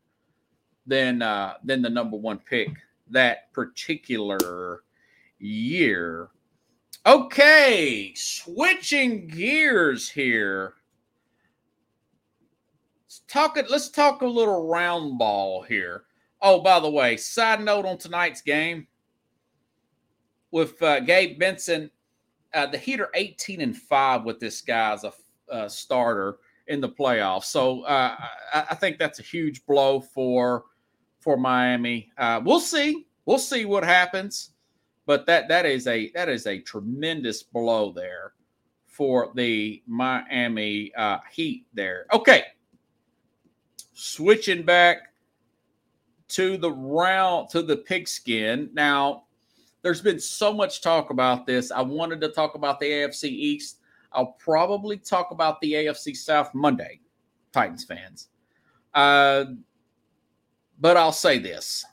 [0.85, 2.69] than uh, than the number one pick
[3.11, 4.83] that particular
[5.39, 6.29] year.
[7.05, 10.73] Okay, switching gears here.
[13.05, 13.57] Let's talk.
[13.69, 16.03] Let's talk a little round ball here.
[16.41, 18.87] Oh, by the way, side note on tonight's game
[20.51, 21.91] with uh, Gabe Vincent,
[22.53, 25.13] uh, the Heat are 18 and five with this guy as a,
[25.49, 27.45] a starter in the playoffs.
[27.45, 28.15] So uh,
[28.53, 30.65] I, I, think that's a huge blow for
[31.19, 32.11] for Miami.
[32.17, 33.07] Uh, we'll see.
[33.25, 34.51] We'll see what happens.
[35.07, 38.33] But that that is a that is a tremendous blow there
[38.85, 42.05] for the Miami uh, Heat there.
[42.13, 42.43] Okay,
[43.93, 45.13] switching back
[46.27, 49.23] to the round to the pigskin now
[49.81, 51.71] there's been so much talk about this.
[51.71, 53.77] I wanted to talk about the AFC East.
[54.11, 56.99] I'll probably talk about the AFC South Monday,
[57.53, 58.27] Titans fans.
[58.93, 59.45] Uh,
[60.79, 61.85] but I'll say this.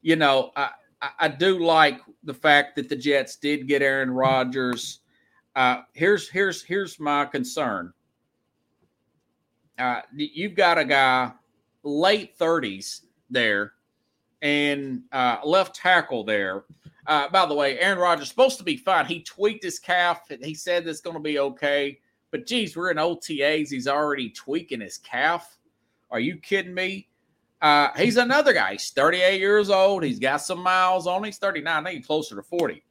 [0.00, 5.00] You know, I, I do like the fact that the Jets did get Aaron Rodgers.
[5.54, 7.92] Uh, here's here's here's my concern.
[9.78, 11.32] Uh, you've got a guy
[11.82, 13.72] late 30s there
[14.42, 16.64] and uh, left tackle there.
[17.06, 19.06] Uh, by the way, Aaron Rodgers supposed to be fine.
[19.06, 20.22] He tweaked his calf.
[20.42, 22.00] He said it's going to be okay.
[22.30, 23.68] But geez, we're in OTAs.
[23.68, 25.58] He's already tweaking his calf.
[26.10, 27.08] Are you kidding me?
[27.62, 28.72] Uh, he's another guy.
[28.72, 30.02] He's 38 years old.
[30.02, 31.24] He's got some miles on.
[31.24, 31.66] He's 39.
[31.66, 32.82] I think he's closer to 40.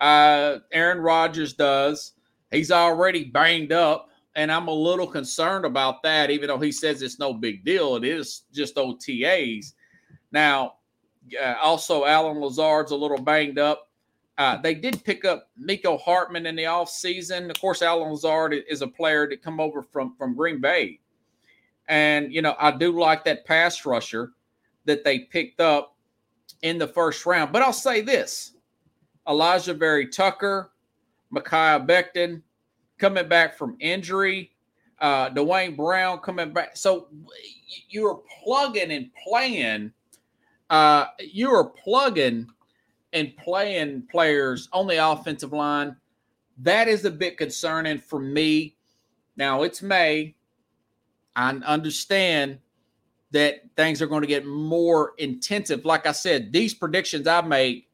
[0.00, 2.14] Uh, Aaron Rodgers does.
[2.50, 6.30] He's already banged up, and I'm a little concerned about that.
[6.30, 9.74] Even though he says it's no big deal, it is just OTAs.
[10.32, 10.74] Now,
[11.40, 13.88] uh, also, Allen Lazard's a little banged up.
[14.38, 17.50] Uh, they did pick up Mecole Hardman in the offseason.
[17.50, 20.98] Of course, Allen Lazard is a player that come over from, from Green Bay.
[21.88, 24.32] And, you know, I do like that pass rusher
[24.84, 25.96] that they picked up
[26.62, 27.52] in the first round.
[27.52, 28.52] But I'll say this
[29.26, 30.70] Alijah Vera-Tucker,
[31.34, 32.42] Mekhi Becton
[32.98, 34.52] coming back from injury,
[35.00, 36.76] uh, Duane Brown coming back.
[36.76, 37.08] So
[37.88, 39.92] you're plugging and playing
[40.70, 42.46] uh, you are plugging
[43.12, 45.96] and playing players on the offensive line.
[46.58, 48.76] That is a bit concerning for me.
[49.36, 50.36] Now it's May.
[51.40, 52.58] I understand
[53.30, 55.84] that things are going to get more intensive.
[55.84, 57.84] Like I said, these predictions I made,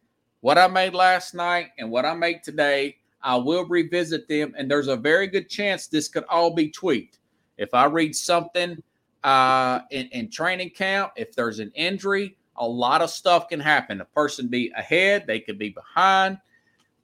[0.41, 4.55] what I made last night and what I make today, I will revisit them.
[4.57, 7.19] And there's a very good chance this could all be tweaked.
[7.59, 8.83] If I read something
[9.23, 14.01] uh, in, in training camp, if there's an injury, a lot of stuff can happen.
[14.01, 16.39] A person be ahead, they could be behind.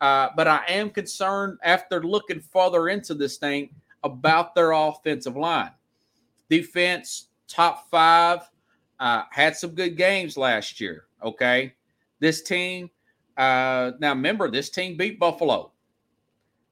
[0.00, 3.70] Uh, but I am concerned after looking further into this thing
[4.02, 5.70] about their offensive line.
[6.52, 8.40] Defense, top five.
[9.00, 11.06] uh, had some good games last year.
[11.24, 11.72] Okay,
[12.20, 12.90] this team.
[13.38, 15.72] Uh, now remember, this team beat Buffalo.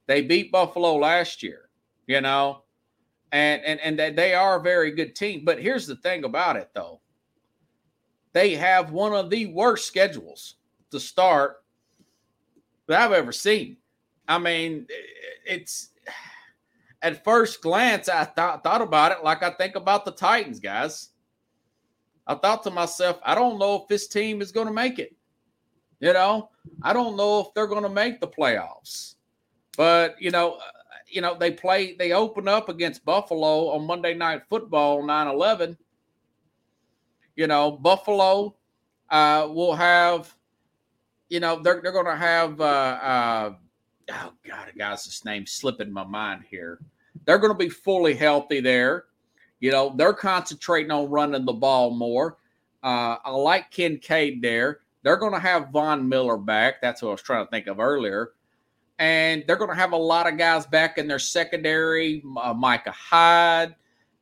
[0.06, 1.70] They beat Buffalo last year.
[2.06, 2.62] You know,
[3.32, 5.44] and and and they are a very good team.
[5.46, 7.00] But here's the thing about it, though.
[8.34, 10.56] They have one of the worst schedules
[10.90, 11.64] to start
[12.86, 13.78] that I've ever seen.
[14.28, 14.86] I mean,
[15.46, 15.89] it's
[17.02, 21.10] at first glance, I thought thought about it like I think about the Titans, guys.
[22.26, 25.16] I thought to myself, I don't know if this team is going to make it.
[25.98, 26.50] You know,
[26.82, 29.14] I don't know if they're going to make the playoffs.
[29.76, 30.70] But you know, uh,
[31.10, 35.76] you know, they play, they open up against Buffalo on Monday Night Football 9 11.
[37.36, 38.56] You know, Buffalo
[39.08, 40.34] uh, will have,
[41.28, 43.54] you know, they're, they're going to have, uh, uh,
[44.10, 46.80] oh God, a guys, name's slipping my mind here.
[47.24, 49.04] They're going to be fully healthy there.
[49.60, 52.38] You know, they're concentrating on running the ball more.
[52.82, 54.80] Uh, I like Kincaid there.
[55.02, 56.80] They're going to have Von Miller back.
[56.80, 58.32] That's what I was trying to think of earlier.
[58.98, 62.22] And they're going to have a lot of guys back in their secondary.
[62.40, 63.74] Uh, Micah Hyde,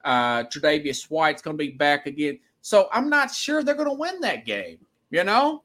[0.04, 2.38] uh, Tre'Davious White's going to be back again.
[2.60, 4.78] So I'm not sure they're going to win that game,
[5.10, 5.62] you know?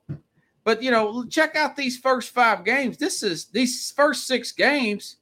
[0.64, 2.98] But, you know, check out these first five games.
[2.98, 5.18] This is these first six games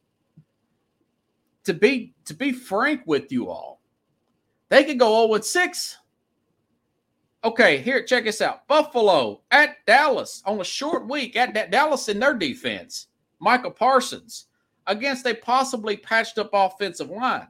[1.64, 3.82] to be to be frank with you all,
[4.70, 5.98] they could go 0 6.
[7.44, 8.68] Okay, here, check this out.
[8.68, 13.08] Buffalo at Dallas on a short week at Dallas in their defense.
[13.40, 14.46] Michael Parsons
[14.86, 17.48] against a possibly patched up offensive line.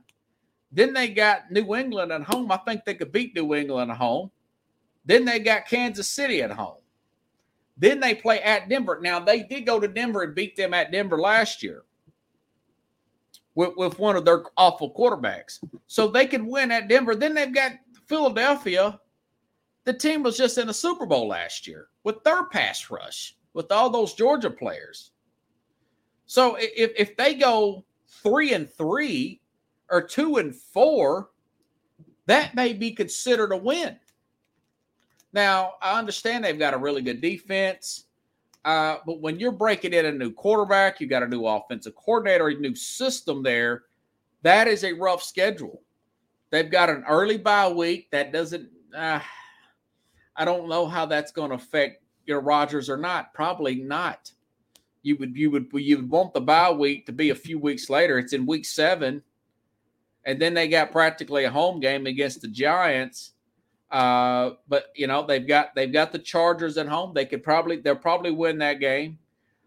[0.72, 2.52] Then they got New England at home.
[2.52, 4.32] I think they could beat New England at home.
[5.04, 6.78] Then they got Kansas City at home.
[7.78, 9.00] Then they play at Denver.
[9.02, 11.84] Now, they did go to Denver and beat them at Denver last year
[13.56, 15.60] with, with one of their awful quarterbacks.
[15.88, 17.16] So they could win at Denver.
[17.16, 17.74] Then they've got
[18.08, 19.00] Philadelphia.
[19.84, 23.72] The team was just in a Super Bowl last year with their pass rush, with
[23.72, 25.12] all those Georgia players.
[26.26, 29.42] So if, if they go three and three
[29.90, 31.32] or two and four,
[32.28, 33.98] that may be considered a win.
[35.34, 38.06] Now, I understand they've got a really good defense.
[38.64, 42.48] Uh, but when you're breaking in a new quarterback, you got a new offensive coordinator,
[42.48, 43.84] a new system there.
[44.44, 45.82] That is a rough schedule.
[46.52, 48.70] They've got an early bye week that doesn't.
[48.96, 49.20] Uh,
[50.36, 53.34] I don't know how that's going to affect your Rodgers or not.
[53.34, 54.32] Probably not.
[55.02, 57.90] You would you would you would want the bye week to be a few weeks
[57.90, 58.20] later.
[58.20, 59.24] It's in week seven,
[60.26, 63.32] and then they got practically a home game against the Giants.
[63.92, 67.14] Uh, but you know they've got they've got the Chargers at home.
[67.14, 69.20] They could probably they'll probably win that game.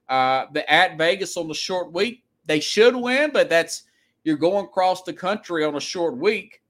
[0.09, 3.85] Uh, the at Vegas on the short week they should win, but that's
[4.22, 6.62] you're going across the country on a short week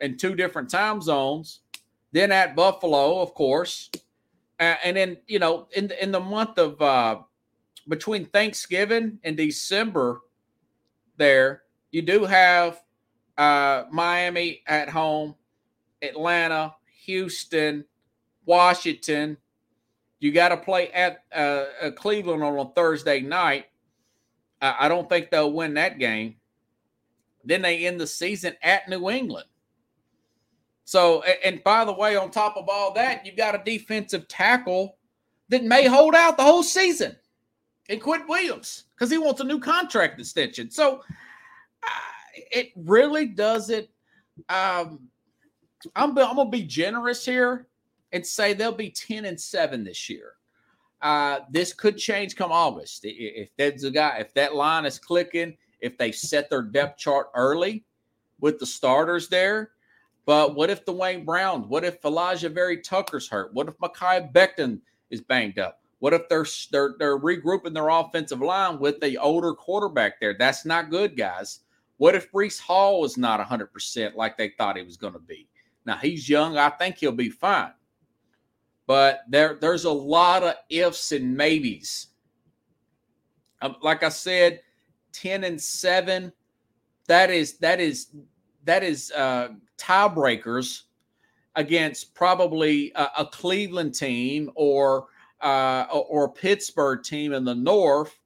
[0.00, 1.60] in two different time zones.
[2.12, 3.90] Then at Buffalo, of course,
[4.58, 7.20] uh, and then you know in the, in the month of uh,
[7.88, 10.22] between Thanksgiving and December,
[11.16, 11.62] there
[11.92, 12.82] you do have
[13.38, 15.36] uh, Miami at home,
[16.02, 16.74] Atlanta,
[17.10, 17.84] Houston,
[18.46, 19.36] Washington.
[20.20, 23.66] You got to play at uh, uh, Cleveland on a Thursday night.
[24.62, 26.36] Uh, I don't think they'll win that game.
[27.44, 29.46] Then they end the season at New England.
[30.84, 34.98] So, and by the way, on top of all that, you've got a defensive tackle
[35.48, 37.16] that may hold out the whole season
[37.88, 40.70] and Quinnen Williams because he wants a new contract extension.
[40.70, 41.02] So,
[41.82, 42.10] uh,
[42.52, 43.88] it really doesn't.
[44.48, 45.00] Um,
[45.94, 47.66] I'm, I'm gonna be generous here
[48.12, 50.34] and say they'll be 10 and 7 this year.
[51.02, 53.00] Uh, this could change come August.
[53.04, 57.84] If that's guy, if that line is clicking, if they set their depth chart early
[58.40, 59.70] with the starters there.
[60.26, 61.68] But what if Duane Brown?
[61.68, 63.54] What if Alijah Vera-Tucker's hurt?
[63.54, 65.80] What if Mekhi Becton is banged up?
[66.00, 70.34] What if they're, they're they're regrouping their offensive line with the older quarterback there?
[70.38, 71.60] That's not good, guys.
[71.98, 75.46] What if Breece Hall is not 100% like they thought he was going to be?
[75.86, 76.58] Now he's young.
[76.58, 77.72] I think he'll be fine.
[78.86, 82.08] But there, there's a lot of ifs and maybes.
[83.62, 84.60] Um, like I said,
[85.12, 86.32] 10 and 7.
[87.06, 88.08] That is that is
[88.64, 90.82] that is uh tiebreakers
[91.56, 95.06] against probably a, a Cleveland team or
[95.40, 98.18] uh, or Pittsburgh team in the North,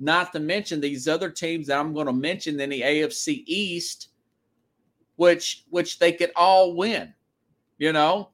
[0.00, 4.08] not to mention these other teams that I'm going to mention in the AFC East
[5.16, 7.12] which which they could all win,
[7.78, 8.30] you know.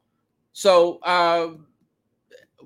[0.53, 1.55] So uh,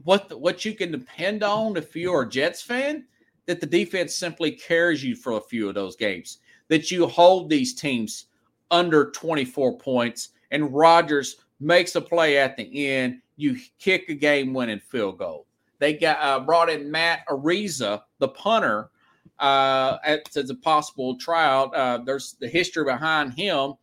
[0.04, 3.04] what what you can depend on if you're a Jets fan
[3.46, 6.38] that the defense simply carries you for a few of those games,
[6.68, 8.26] that you hold these teams
[8.70, 14.54] under 24 points, and Rodgers makes a play at the end, you kick a game
[14.54, 15.46] winning field goal.
[15.78, 18.90] They got uh, brought in Matt Araiza, the punter,
[19.38, 21.74] uh, as a possible tryout.
[21.74, 23.74] Uh, there's the history behind him.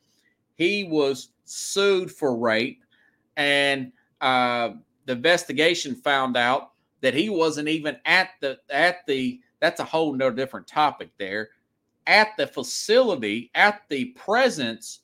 [0.60, 2.84] He was sued for rape,
[3.38, 4.72] and uh,
[5.06, 9.40] the investigation found out that he wasn't even at the at the.
[9.62, 11.50] That's a whole no different topic there.
[12.08, 15.00] At the facility, at the presence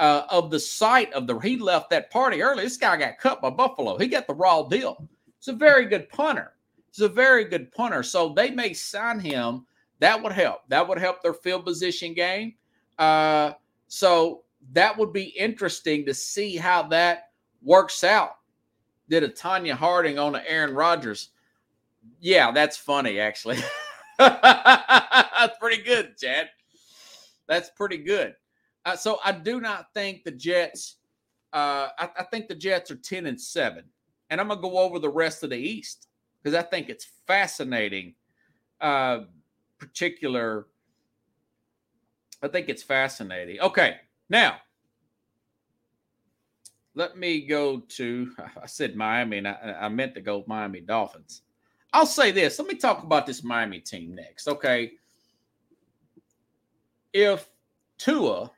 [0.00, 2.64] uh, of the site of the he left that party early.
[2.64, 3.98] This guy got cut by Buffalo.
[3.98, 5.08] He got the raw deal.
[5.38, 6.54] It's a very good punter.
[6.90, 8.02] He's a very good punter.
[8.02, 9.64] So they may sign him.
[10.00, 10.62] That would help.
[10.68, 12.54] That would help their field position game.
[12.98, 13.52] Uh,
[13.86, 14.42] so
[14.72, 17.30] that would be interesting to see how that
[17.62, 18.36] works out.
[19.08, 21.30] Did a Tonya Harding on Aaron Rodgers?
[22.20, 23.58] Yeah, that's funny, actually.
[24.18, 26.50] that's pretty good, Chad.
[27.46, 28.34] That's pretty good.
[28.84, 30.96] Uh, so I do not think the Jets.
[31.52, 33.84] Uh, I, I, think the Jets are ten and seven,
[34.28, 36.08] and I'm gonna go over the rest of the East
[36.42, 38.14] because I think it's fascinating.
[38.80, 39.20] Uh,
[39.78, 40.66] particular,
[42.42, 43.60] I think it's fascinating.
[43.60, 43.96] Okay,
[44.28, 44.56] now
[46.94, 48.32] let me go to.
[48.62, 51.42] I said Miami, and I, I meant to go Miami Dolphins.
[51.92, 52.58] I'll say this.
[52.58, 54.48] Let me talk about this Miami team next.
[54.48, 54.92] Okay,
[57.12, 57.48] if
[57.96, 58.50] Tua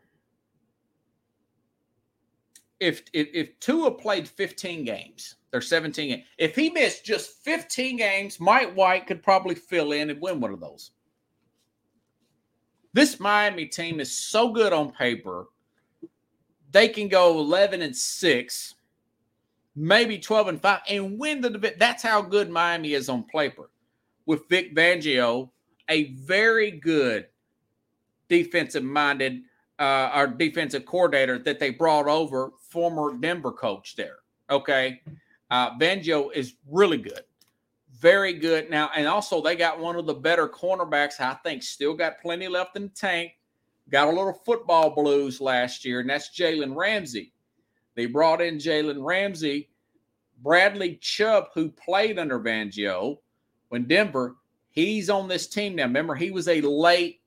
[2.80, 6.24] if if, if Tua played 15 games, they're 17 games.
[6.38, 10.52] If he missed just 15 games, Mike White could probably fill in and win one
[10.52, 10.92] of those.
[12.92, 15.46] This Miami team is so good on paper.
[16.72, 18.74] They can go 11 and 6,
[19.74, 21.78] maybe 12 and 5, and win the division.
[21.78, 23.70] That's how good Miami is on paper.
[24.26, 25.50] With Vic Fangio,
[25.88, 27.26] a very good
[28.28, 29.42] defensive minded
[29.80, 34.18] uh, our defensive coordinator that they brought over, former Denver coach there.
[34.50, 35.00] Okay.
[35.50, 37.22] Uh, Fangio is really good.
[37.98, 38.70] Very good.
[38.70, 42.46] Now, and also they got one of the better cornerbacks, I think, still got plenty
[42.46, 43.32] left in the tank.
[43.90, 47.32] Got a little football blues last year, and that's Jalen Ramsey.
[47.96, 49.68] They brought in Jalen Ramsey.
[50.42, 53.18] Bradley Chubb, who played under Fangio
[53.68, 54.36] when Denver,
[54.70, 55.84] he's on this team now.
[55.84, 57.20] Remember, he was a late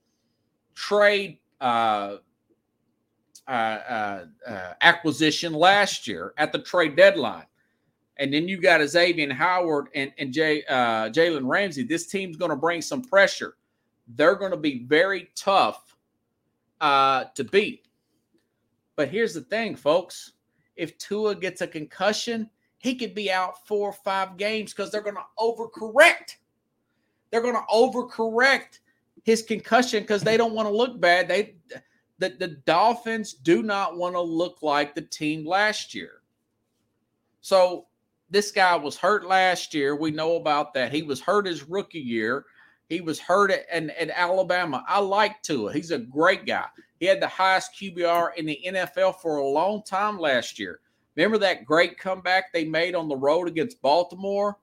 [0.73, 2.17] trade uh,
[3.47, 7.45] uh, uh, uh, acquisition last year at the trade deadline.
[8.17, 11.83] And then you got Xavier Howard and, and Jay, uh, Jalen Ramsey.
[11.83, 13.55] This team's going to bring some pressure.
[14.07, 15.82] They're going to be very tough
[16.83, 17.87] uh, to beat.
[18.97, 20.33] But here's the thing, folks.
[20.75, 25.01] If Tua gets a concussion, he could be out four or five games because they're
[25.01, 26.35] going to overcorrect.
[27.31, 28.79] They're going to overcorrect
[29.23, 31.29] his concussion because they don't want to look bad.
[31.29, 31.55] They
[32.19, 36.21] that the Dolphins do not want to look like the team last year.
[37.39, 37.87] So
[38.29, 39.95] this guy was hurt last year.
[39.95, 40.91] We know about that.
[40.91, 42.45] He was hurt his rookie year.
[42.89, 44.83] He was hurt at, at, Alabama.
[44.87, 45.73] I like Tua.
[45.73, 46.65] He's a great guy.
[46.99, 50.79] He had the highest QBR in the NFL for a long time last year.
[51.15, 54.57] Remember that great comeback they made on the road against Baltimore?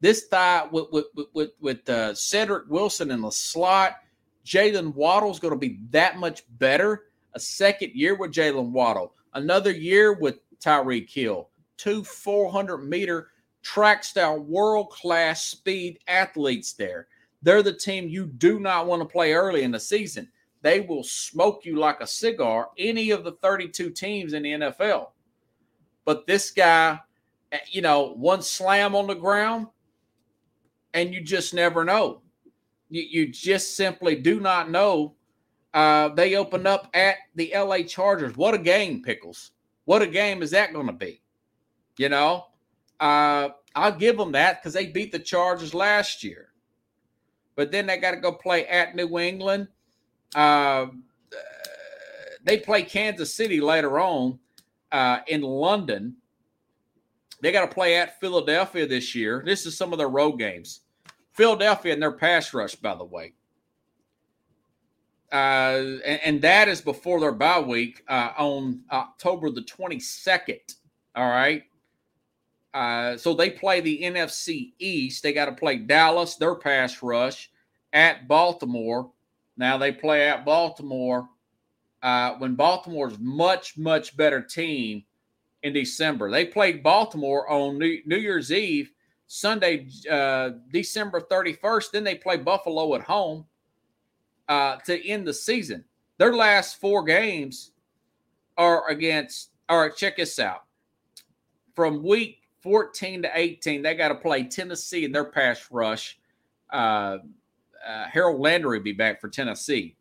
[0.00, 3.96] This tie with with with, with uh, Cedrick Wilson in the slot–
[4.44, 7.04] Jaylen Waddle's going to be that much better.
[7.34, 13.28] A second year with Jaylen Waddle, another year with Tyreek Hill, two 400 meter
[13.62, 17.06] track style world class speed athletes there.
[17.42, 20.28] They're the team you do not want to play early in the season.
[20.62, 25.08] They will smoke you like a cigar, any of the 32 teams in the NFL.
[26.04, 27.00] But this guy,
[27.52, 29.68] eh, you know, one slam on the ground,
[30.92, 32.20] and you just never know
[32.90, 35.14] you, you just simply do not know.
[35.72, 38.36] Uh, they open up at the LA Chargers.
[38.36, 39.52] What a game, Pickles.
[39.84, 41.22] What a game is that going to be?
[41.96, 42.46] You know,
[42.98, 46.49] uh, I'll give them that because they beat the Chargers last year.
[47.60, 49.68] But then they got to go play at New England.
[50.34, 50.86] Uh,
[52.42, 54.38] they play Kansas City later on
[54.90, 56.16] uh, in London.
[57.42, 59.42] They got to play at Philadelphia this year.
[59.44, 60.80] This is some of their road games.
[61.32, 63.34] Philadelphia and their pass rush, by the way.
[65.30, 70.76] Uh, and, and, that is before their bye week uh, on October the 22nd.
[71.14, 71.64] All right.
[72.72, 75.22] Uh, so they play the NFC East.
[75.22, 77.50] They got to play Dallas, their pass rush,
[77.92, 79.10] at Baltimore.
[79.56, 81.28] Now they play at Baltimore
[82.02, 85.04] uh, when Baltimore's much, much better team
[85.62, 86.30] in December.
[86.30, 88.90] They played Baltimore on New, New Year's Eve
[89.26, 91.90] Sunday, uh, December 31st.
[91.90, 93.44] Then they play Buffalo at home
[94.48, 95.84] uh, to end the season.
[96.18, 97.72] Their last four games
[98.56, 100.64] are against, all right, check this out.
[101.74, 106.18] from week 14 to 18, they got to play Tennessee in their pass rush.
[106.70, 107.18] Uh,
[107.86, 109.96] uh, Harold Landry will be back for Tennessee.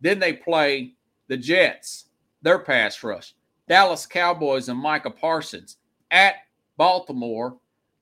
[0.00, 0.94] Then they play
[1.28, 2.06] the Jets,
[2.42, 3.34] their pass rush.
[3.68, 5.76] Dallas Cowboys and Micah Parsons
[6.10, 6.34] at
[6.76, 7.56] Baltimore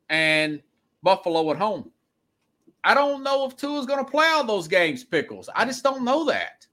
[0.09, 0.63] and
[1.03, 1.91] Buffalo at home.
[2.83, 5.51] I don't know if Tua's going to play all those games, Pickles.
[5.55, 6.67] I just don't know that.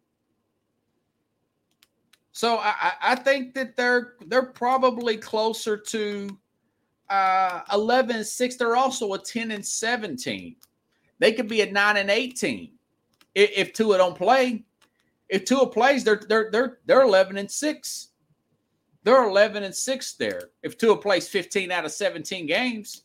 [2.32, 6.38] So I, I think that they're they're probably closer to
[7.10, 8.56] uh, 11 and 6.
[8.56, 10.56] They're also a 10 and 17.
[11.20, 12.72] They could be a 9 and 18
[13.36, 14.64] if, if Tua don't play.
[15.30, 18.08] If Tua plays, they're they're they're they're 11 and 6.
[19.04, 20.50] They're 11 and 6 there.
[20.64, 23.04] If Tua plays 15 out of 17 games.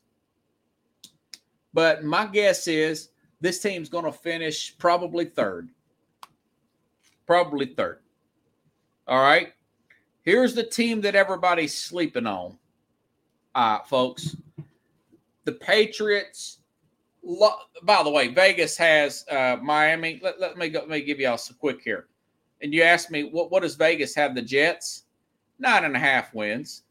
[1.74, 5.68] But my guess is this team's going to finish probably third.
[7.26, 8.00] Probably third.
[9.06, 9.52] All right.
[10.22, 12.56] Here's the team that everybody's sleeping on,
[13.54, 14.36] uh, folks.
[15.44, 16.58] The Patriots.
[17.24, 20.20] Lo- by the way, Vegas has uh, Miami.
[20.22, 22.08] Let, let me go, let me give y'all some quick here.
[22.62, 24.34] And you asked me what what does Vegas have?
[24.34, 25.04] The Jets
[25.58, 26.82] nine and a half wins.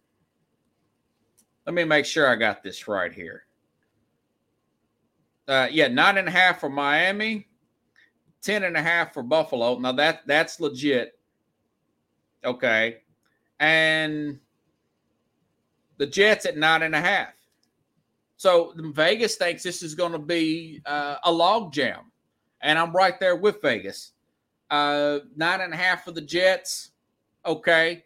[1.66, 3.44] Let me make sure I got this right here.
[5.48, 7.48] Uh, yeah, nine and a half for Miami,
[8.42, 9.78] ten and a half for Buffalo.
[9.78, 11.20] Now that that's legit.
[12.44, 12.98] Okay.
[13.60, 14.40] And
[16.02, 17.36] the Jets at nine and a half.
[18.36, 22.12] So Vegas thinks this is going to be uh, a log jam.
[22.62, 24.14] And I'm right there with Vegas.
[24.72, 26.94] Uh, nine and a half for the Jets.
[27.46, 28.04] Okay.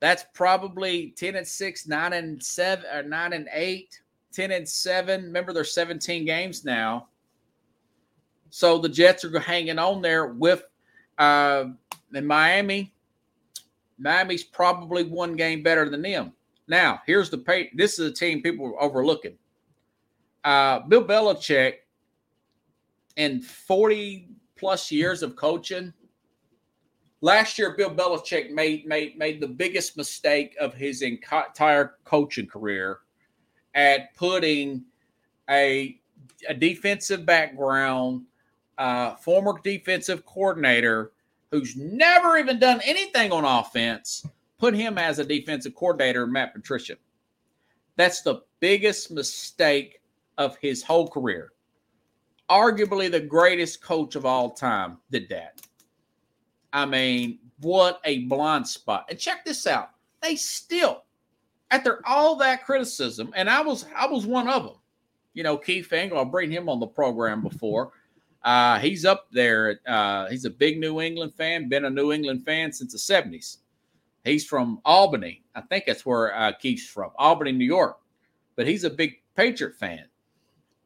[0.00, 4.00] That's probably 10 and 6, 9 and 7, or 9 and 8,
[4.32, 5.22] 10 and 7.
[5.22, 7.06] Remember, there's 17 games now.
[8.50, 10.64] So the Jets are hanging on there with
[11.18, 11.66] uh,
[12.12, 12.92] in Miami.
[13.96, 16.32] Miami's probably one game better than them.
[16.68, 17.70] Now, here's the pay.
[17.74, 19.36] This is a team people are overlooking.
[20.44, 21.74] Uh, Bill Belichick,
[23.16, 25.92] in 40 plus years of coaching,
[27.20, 33.00] last year Bill Belichick made made made the biggest mistake of his entire coaching career
[33.74, 34.84] at putting
[35.50, 35.98] a
[36.48, 38.22] a defensive background,
[38.76, 41.12] uh, former defensive coordinator
[41.50, 44.24] who's never even done anything on offense,
[44.58, 46.96] put him as a defensive coordinator, Matt Patricia.
[47.96, 50.00] That's the biggest mistake
[50.36, 51.52] of his whole career.
[52.50, 55.60] Arguably the greatest coach of all time did that.
[56.72, 59.06] I mean, what a blind spot.
[59.10, 59.90] And check this out.
[60.22, 61.04] They still,
[61.70, 64.76] after all that criticism, and I was I was one of them.
[65.34, 67.92] You know, Keith Engel, I'll bring him on the program before.
[68.42, 69.80] Uh, he's up there.
[69.86, 73.58] Uh, he's a big New England fan, been a New England fan since the 70s.
[74.24, 75.44] He's from Albany.
[75.54, 77.98] I think that's where uh, Keith's from, Albany, New York.
[78.56, 80.06] But he's a big Patriot fan.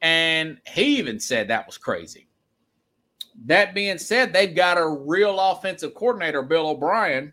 [0.01, 2.28] And he even said that was crazy.
[3.47, 7.33] That being said, they've got a real offensive coordinator, Bill O'Brien,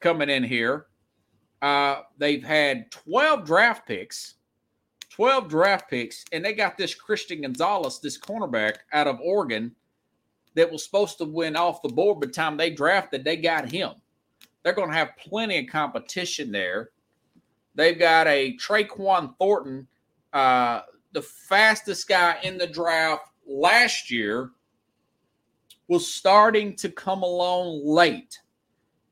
[0.00, 0.86] coming in here.
[1.62, 4.36] Uh, they've had 12 draft picks
[5.16, 9.74] 12 draft picks, and they got this Christian Gonzalez, this cornerback out of Oregon,
[10.54, 13.70] that was supposed to win off the board by the time they drafted, they got
[13.70, 13.92] him.
[14.66, 16.90] They're going to have plenty of competition there.
[17.76, 19.86] They've got a Tyquan Thornton,
[20.32, 20.80] uh,
[21.12, 24.50] the fastest guy in the draft last year,
[25.86, 28.40] was starting to come along late.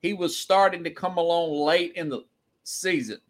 [0.03, 2.25] He was starting to come along late in the
[2.65, 3.21] season.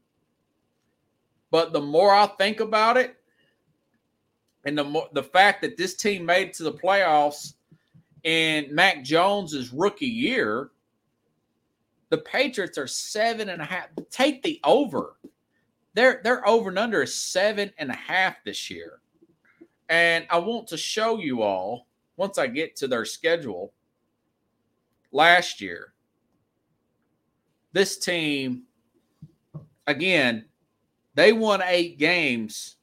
[1.51, 3.17] But the more I think about it,
[4.65, 7.53] and the more, the fact that this team made it to the playoffs
[8.23, 10.71] in Mac Jones's rookie year,
[12.15, 13.89] the Patriots are seven and a half.
[14.09, 15.17] Take the over.
[15.95, 19.01] They're they're over and under is seven and a half this year.
[19.89, 23.73] And I want to show you all once I get to their schedule
[25.11, 25.93] last year.
[27.73, 28.63] This team,
[29.89, 30.45] again,
[31.17, 32.77] they won eight games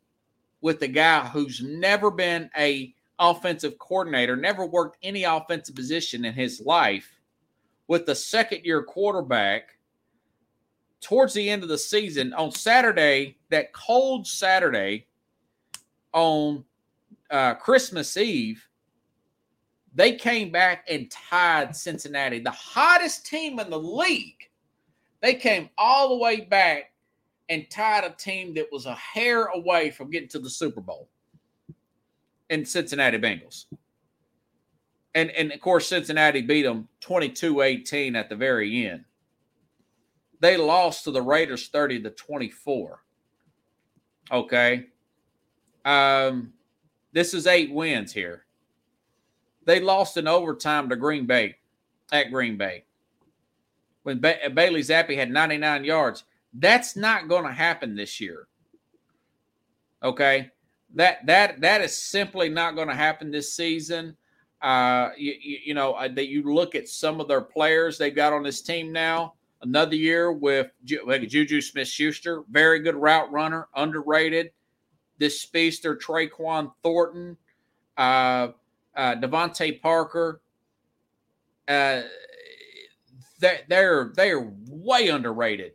[0.59, 6.33] with a guy who's never been a offensive coordinator, never worked any offensive position in
[6.33, 7.20] his life,
[7.91, 9.77] with the second year quarterback
[11.01, 15.07] towards the end of the season on Saturday, that cold Saturday
[16.13, 16.63] on
[17.29, 18.65] uh, Christmas Eve,
[19.93, 24.49] they came back and tied Cincinnati, the hottest team in the league.
[25.19, 26.93] They came all the way back
[27.49, 31.09] and tied a team that was a hair away from getting to the Super Bowl
[32.49, 33.65] in Cincinnati Bengals.
[35.13, 39.05] And, and of course, Cincinnati beat them 22 18 at the very end.
[40.39, 43.03] they lost to the Raiders 30 to 24.
[44.31, 44.85] Okay.
[45.85, 46.53] Um,
[47.13, 48.45] this is eight wins here.
[49.65, 51.57] They lost in overtime to Green Bay
[52.11, 52.85] at Green Bay
[54.03, 56.23] when ba- Bailey Zappe had 99 yards.
[56.53, 58.47] That's not going to happen this year.
[60.03, 60.51] Okay,
[60.95, 64.17] that that that is simply not going to happen this season.
[64.61, 68.33] Uh, you, you, know uh, that you look at some of their players they've got
[68.33, 69.33] on this team now.
[69.63, 70.71] Another year with
[71.05, 74.51] like Juju Smith Schuster, very good route runner, underrated.
[75.17, 77.37] This speedster, Tyquan Thornton,
[77.97, 78.49] uh,
[78.95, 80.41] uh, DeVante Parker.
[81.67, 82.01] Uh,
[83.39, 85.73] they're they're way underrated.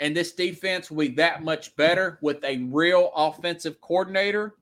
[0.00, 4.54] And this defense will be that much better with a real offensive coordinator.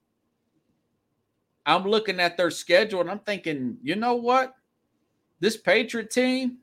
[1.68, 4.54] I'm looking at their schedule and I'm thinking, you know what?
[5.38, 6.58] This Patriot team,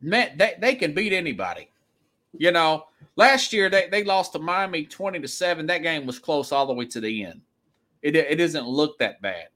[0.00, 1.70] man, they, they can beat anybody.
[2.36, 5.64] You know, last year they, they lost to Miami 20 to 7.
[5.66, 7.40] That game was close all the way to the end.
[8.02, 9.48] It, it doesn't look that bad.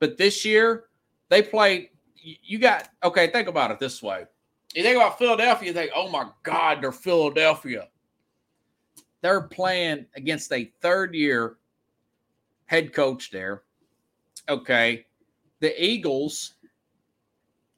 [0.00, 0.86] But this year,
[1.28, 1.90] they played.
[2.16, 4.24] You got, okay, think about it this way.
[4.74, 7.88] You think about Philadelphia, you think, oh my God, they're Philadelphia.
[9.22, 11.56] They're playing against a third year
[12.66, 13.62] head coach there.
[14.48, 15.06] Okay.
[15.60, 16.54] The Eagles,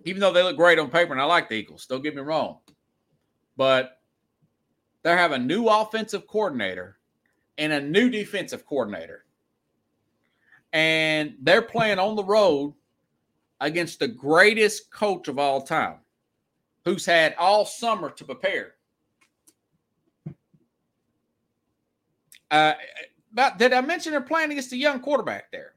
[0.05, 2.22] even though they look great on paper, and I like the Eagles, don't get me
[2.22, 2.59] wrong,
[3.57, 4.01] but
[5.03, 6.99] they have a new offensive coordinator
[7.59, 9.24] and a new defensive coordinator.
[10.72, 12.74] And they're playing on the road
[13.61, 15.99] against the greatest coach of all time,
[16.84, 18.74] who's had all summer to prepare.
[22.51, 22.74] Uh,
[23.37, 25.74] but did I mention they're playing against a young quarterback there?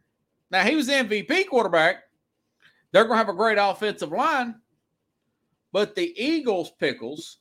[0.49, 2.05] Now he was the MVP quarterback.
[2.91, 4.55] They're going to have a great offensive line,
[5.73, 7.39] but the Eagles, pickles,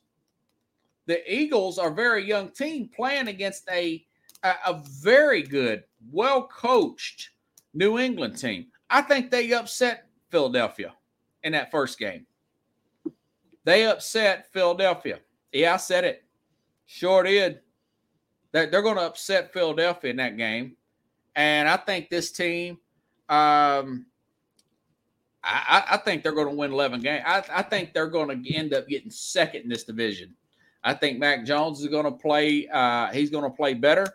[1.06, 4.04] the Eagles are a very young team playing against a
[4.42, 7.30] a, a very good, well coached
[7.72, 8.66] New England team.
[8.90, 10.94] I think they upset Philadelphia
[11.44, 12.26] in that first game.
[13.64, 15.20] They upset Philadelphia.
[15.52, 16.24] Yeah, I said it.
[16.86, 17.60] Sure did.
[18.52, 20.76] They're, they're going to upset Philadelphia in that game.
[21.36, 22.78] And I think this team,
[23.28, 24.06] um,
[25.44, 27.22] I, I think they're going to win 11 games.
[27.26, 30.34] I, I think they're going to end up getting second in this division.
[30.82, 32.68] I think Mac Jones is going to play.
[32.68, 34.06] Uh, he's going to play better.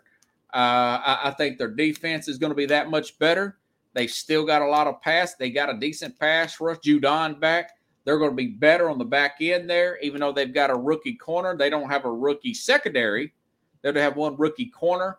[0.52, 3.58] Uh, I, I, think their defense is going to be that much better.
[3.92, 5.34] They've still got a lot of pass.
[5.34, 6.78] They got a decent pass rush.
[6.78, 7.72] Judon back.
[8.04, 10.76] They're going to be better on the back end there, even though they've got a
[10.76, 11.56] rookie corner.
[11.56, 13.32] They don't have a rookie secondary.
[13.84, 15.18] They're to have one rookie corner.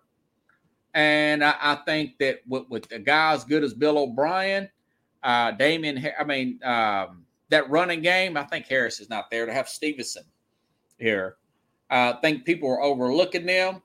[0.96, 4.68] And I, I think that with, with a guy as good as Bill O'Brien,
[5.22, 9.54] uh, Damien, I mean, um, that running game, I think Harris is not there to
[9.54, 10.24] have Stevenson
[10.98, 11.36] here.
[11.92, 13.84] I think people are overlooking them.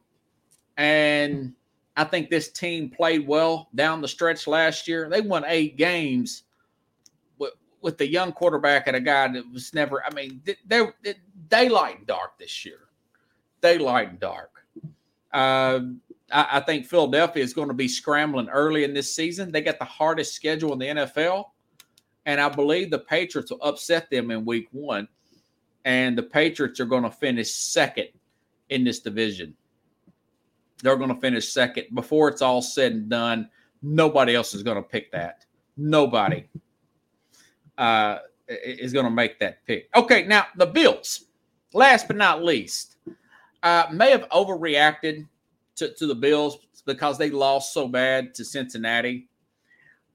[0.78, 1.53] And
[1.95, 5.11] I think this team played well down the stretch last year.
[5.11, 6.45] They won eight games
[7.39, 7.53] with,
[7.83, 11.16] with the young quarterback and a guy that was never, I mean, they, they,
[11.49, 12.78] daylight and dark this year.
[13.61, 14.60] Daylight and dark.
[15.33, 15.81] Uh,
[16.31, 19.53] I, I think Philadelphia is going to be scrambling early in this season.
[19.53, 21.45] They got the hardest schedule in the NFL.
[22.26, 25.09] And I believe the Patriots will upset them in week one.
[25.85, 28.09] And the Patriots are going to finish second
[28.68, 29.55] in this division.
[30.83, 31.87] They're going to finish second.
[31.95, 33.49] Before it's all said and done,
[33.83, 35.45] nobody else is going to pick that.
[35.76, 36.47] Nobody
[37.78, 38.18] uh,
[38.49, 39.89] is going to make that pick.
[39.97, 41.26] Okay, now the Bills,
[41.72, 42.89] last but not least,
[43.63, 45.27] uh, may have overreacted
[45.77, 49.29] to, to the Bills because they lost so bad to Cincinnati.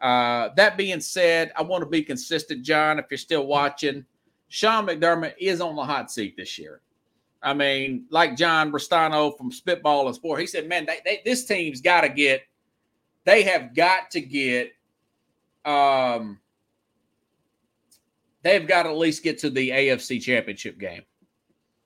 [0.02, 3.00] Uh, that being said, I want to be consistent, John.
[3.00, 4.06] If you're still watching,
[4.50, 6.82] Sean McDermott is on the hot seat this year.
[7.42, 11.46] I mean, like John Restano from Spitball and Sport, he said, "Man, they, they, this
[11.46, 12.42] team's got to get.
[13.24, 14.74] They have got to get.
[15.64, 16.40] Um,
[18.42, 21.04] they've got to at least get to the AFC Championship game.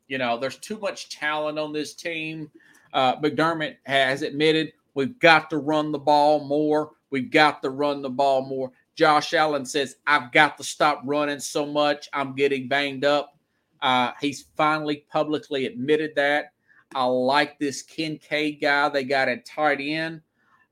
[0.10, 2.52] You know, there's too much talent on this team.
[2.92, 6.92] Uh, McDermott has admitted we've got to run the ball more.
[7.12, 8.72] We've got to run the ball more.
[8.96, 12.10] Josh Allen says, I've got to stop running so much.
[12.12, 13.38] I'm getting banged up.
[13.82, 16.54] Uh, he's finally publicly admitted that.
[16.96, 20.22] I like this Kincaid guy they got at tight end.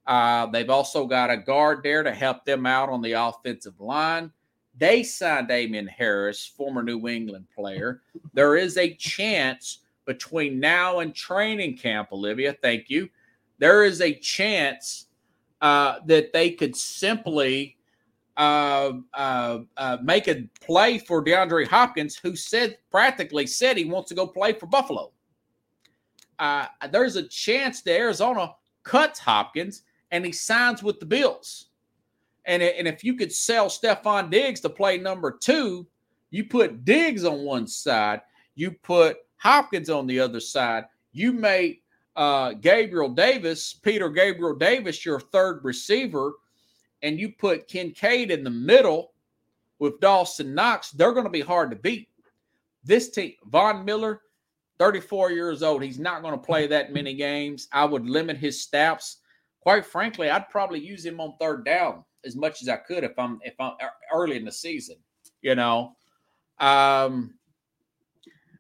[0.08, 4.32] Uh, they've also got a guard there to help them out on the offensive line.
[4.78, 8.02] They signed Damien Harris, former New England player.
[8.34, 12.56] There is a chance between now and training camp, Olivia.
[12.62, 13.10] Thank you.
[13.60, 15.08] There is a chance
[15.62, 17.78] uh, that they could simply
[18.38, 24.10] uh, uh, uh, make a play for DeAndre Hopkins, who said practically said he wants
[24.10, 25.12] to go play for Buffalo.
[26.38, 28.54] Uh, there's a chance that Arizona
[28.84, 31.67] cuts Hopkins and he signs with the Bills.
[32.48, 35.86] And, and if you could sell Stefon Diggs to play number two,
[36.32, 38.22] you put Diggs on one side,
[38.56, 40.86] you put Hopkins on the other side.
[41.12, 41.80] You made
[42.16, 46.34] uh, Gabriel Davis, Peter Gabriel Davis, your third receiver
[47.02, 49.14] and you put Kincaid in the middle
[49.80, 52.10] with Dawson Knox, they're going to be hard to beat.
[52.84, 54.22] This team, Von Miller,
[54.80, 57.68] 34 years old, he's not going to play that many games.
[57.72, 59.18] I would limit his snaps.
[59.60, 63.18] Quite frankly, I'd probably use him on third down as much as I could if
[63.18, 63.74] I'm if I'm
[64.14, 64.98] early in the season,
[65.42, 65.96] you know.
[66.60, 67.36] Um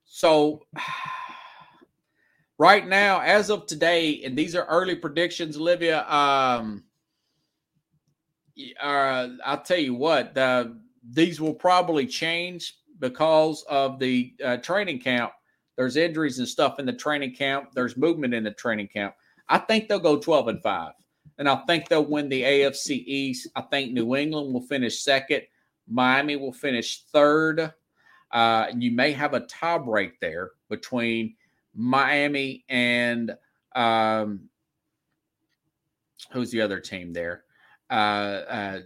[0.06, 0.64] so
[2.58, 6.10] right now, as of today, and these are early predictions, Olivia.
[6.10, 6.84] Um,
[8.82, 10.80] uh, I'll tell you what, the,
[11.12, 15.32] these will probably change because of the uh, training camp.
[15.76, 17.70] There's injuries and stuff in the training camp.
[17.76, 19.14] There's movement in the training camp.
[19.50, 20.94] I think they'll go 12 and 5.
[21.38, 23.48] And I think they'll win the AFC East.
[23.56, 25.44] I think New England will finish second.
[25.88, 27.74] Miami will finish third.
[28.32, 31.36] Uh, you may have a tie break there between
[31.74, 33.36] Miami and
[33.76, 34.50] um,
[36.32, 37.44] who's the other team there?
[37.90, 38.80] uh, uh,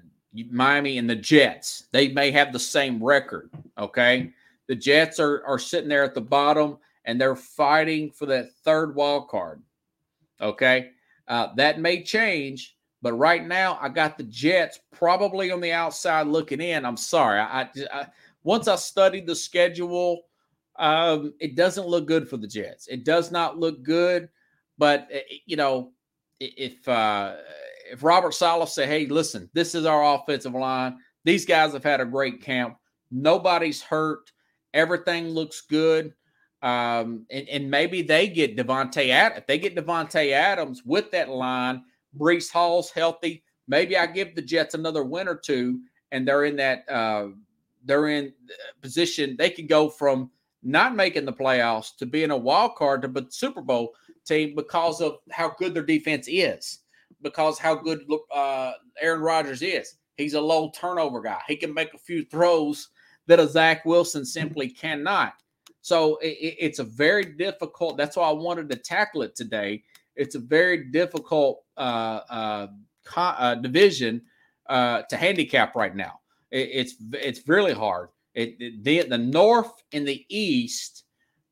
[0.50, 1.86] Miami and the Jets.
[1.92, 3.50] They may have the same record.
[3.78, 4.32] Okay.
[4.68, 8.96] The Jets are, are sitting there at the bottom and they're fighting for that third
[8.96, 9.62] wild card.
[10.40, 10.92] Okay.
[11.32, 16.28] Uh, that may change, but right now I got the Jets probably on the outside
[16.28, 16.86] looking in.
[16.86, 17.40] I'm sorry.
[17.40, 18.08] I, I
[18.44, 20.24] once I studied the schedule,
[20.78, 22.90] um, it doesn't look good for the Jets.
[22.90, 24.28] It does not look good,
[24.78, 25.94] but eh, you know,
[26.42, 27.36] if uh,
[27.90, 30.98] if Robert Saleh say, "Hey, listen, this is our offensive line.
[31.24, 32.76] These guys have had a great camp.
[33.10, 34.34] Nobody's hurt.
[34.74, 36.14] Everything looks good."
[36.62, 39.40] Um, and, and maybe they get Davante Adams.
[39.40, 41.84] If they get Davante Adams with that line,
[42.18, 43.44] Breece Hall's healthy.
[43.68, 45.82] Maybe I give the Jets another win or two,
[46.12, 47.30] and they're in that uh,
[47.84, 48.34] they're in
[48.82, 49.36] position.
[49.38, 50.30] They can go from
[50.64, 53.94] not making the playoffs to being a wild card to the Super Bowl
[54.26, 56.80] team because of how good their defense is
[57.22, 59.96] because how good uh, Aaron Rodgers is.
[60.18, 61.40] He's a low turnover guy.
[61.48, 62.90] He can make a few throws
[63.28, 65.34] that a Zach Wilson simply cannot.
[65.82, 67.98] So it, it's a very difficult.
[67.98, 69.84] That's why I wanted to tackle it today.
[70.16, 72.68] It's a very difficult uh, uh,
[73.16, 74.22] uh, division
[74.70, 76.20] uh, to handicap right now.
[76.52, 78.10] It, it's it's really hard.
[78.36, 81.04] It, the the North and the East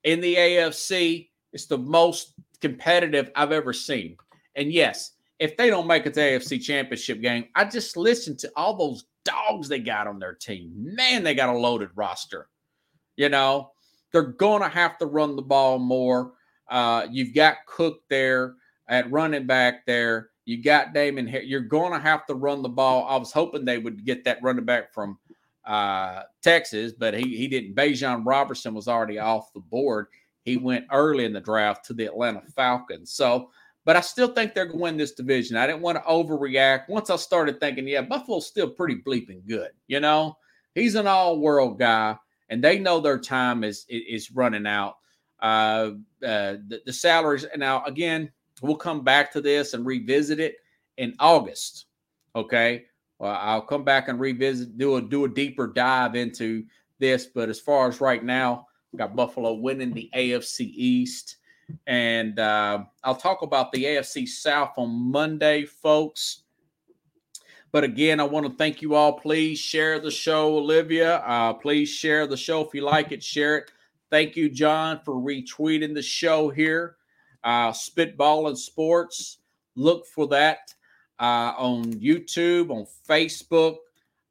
[0.03, 4.17] in the AFC is the most competitive I've ever seen.
[4.55, 8.51] And yes, if they don't make it to AFC championship game, I just listen to
[8.55, 10.71] all those dogs they got on their team.
[10.75, 12.47] Man, they got a loaded roster.
[13.15, 13.71] You know,
[14.11, 16.33] they're going to have to run the ball more.
[16.67, 18.55] Uh, you've got Cook there
[18.87, 20.29] at running back there.
[20.45, 21.27] You got Damon.
[21.43, 23.05] You're going to have to run the ball.
[23.07, 25.17] I was hoping they would get that running back from
[25.65, 27.75] uh, Texas, but he he didn't.
[27.75, 30.07] Bijan Robertson was already off the board.
[30.43, 33.11] He went early in the draft to the Atlanta Falcons.
[33.11, 33.51] So
[33.89, 35.57] but I still think they're going to win this division.
[35.57, 36.89] I didn't want to overreact.
[36.89, 39.71] Once I started thinking, yeah, Buffalo's still pretty bleeping good.
[39.87, 40.37] You know,
[40.75, 42.15] he's an all world guy,
[42.49, 44.97] and they know their time is is running out.
[45.41, 45.91] Uh,
[46.23, 48.31] uh, the, the salaries now again,
[48.61, 50.55] we'll come back to this and revisit it
[50.97, 51.85] in August.
[52.35, 52.85] Okay,
[53.17, 56.63] well, I'll come back and revisit, do a do a deeper dive into
[56.99, 57.25] this.
[57.25, 61.37] But as far as right now, got Buffalo winning the AFC East.
[61.85, 66.43] And uh, I'll talk about the AFC South on Monday, folks.
[67.71, 69.13] But again, I want to thank you all.
[69.13, 71.17] Please share the show, Olivia.
[71.17, 73.23] Uh, please share the show if you like it.
[73.23, 73.71] Share it.
[74.09, 76.95] Thank you, John, for retweeting the show here.
[77.43, 79.37] Uh, Spitball and Sports.
[79.75, 80.73] Look for that
[81.19, 83.77] uh, on YouTube, on Facebook.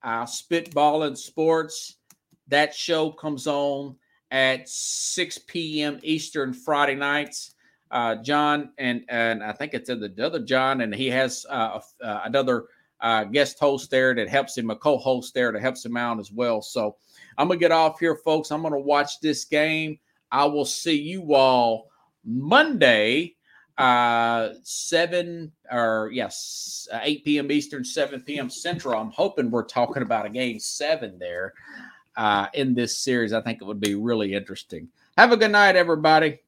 [0.02, 1.96] Uh, Spitball and Sports.
[2.48, 3.96] That show comes on
[4.30, 6.00] at 6 p.m.
[6.02, 7.54] Eastern Friday nights.
[7.90, 12.20] Uh, John and and I think it's the other John, and he has uh, uh,
[12.24, 12.66] another
[13.00, 16.32] uh, guest host there that helps him, a co-host there that helps him out as
[16.32, 16.62] well.
[16.62, 16.96] So
[17.36, 18.50] I'm gonna get off here, folks.
[18.50, 19.98] I'm gonna watch this game.
[20.30, 21.90] I will see you all
[22.24, 23.36] Monday,
[23.78, 27.52] uh, seven or yes, uh, 8 p.m.
[27.52, 28.50] Eastern, 7 p.m.
[28.50, 29.00] Central.
[29.00, 31.54] I'm hoping we're talking about a game seven there
[32.16, 33.32] uh, in this series.
[33.32, 34.88] I think it would be really interesting.
[35.16, 36.40] Have a good night, everybody.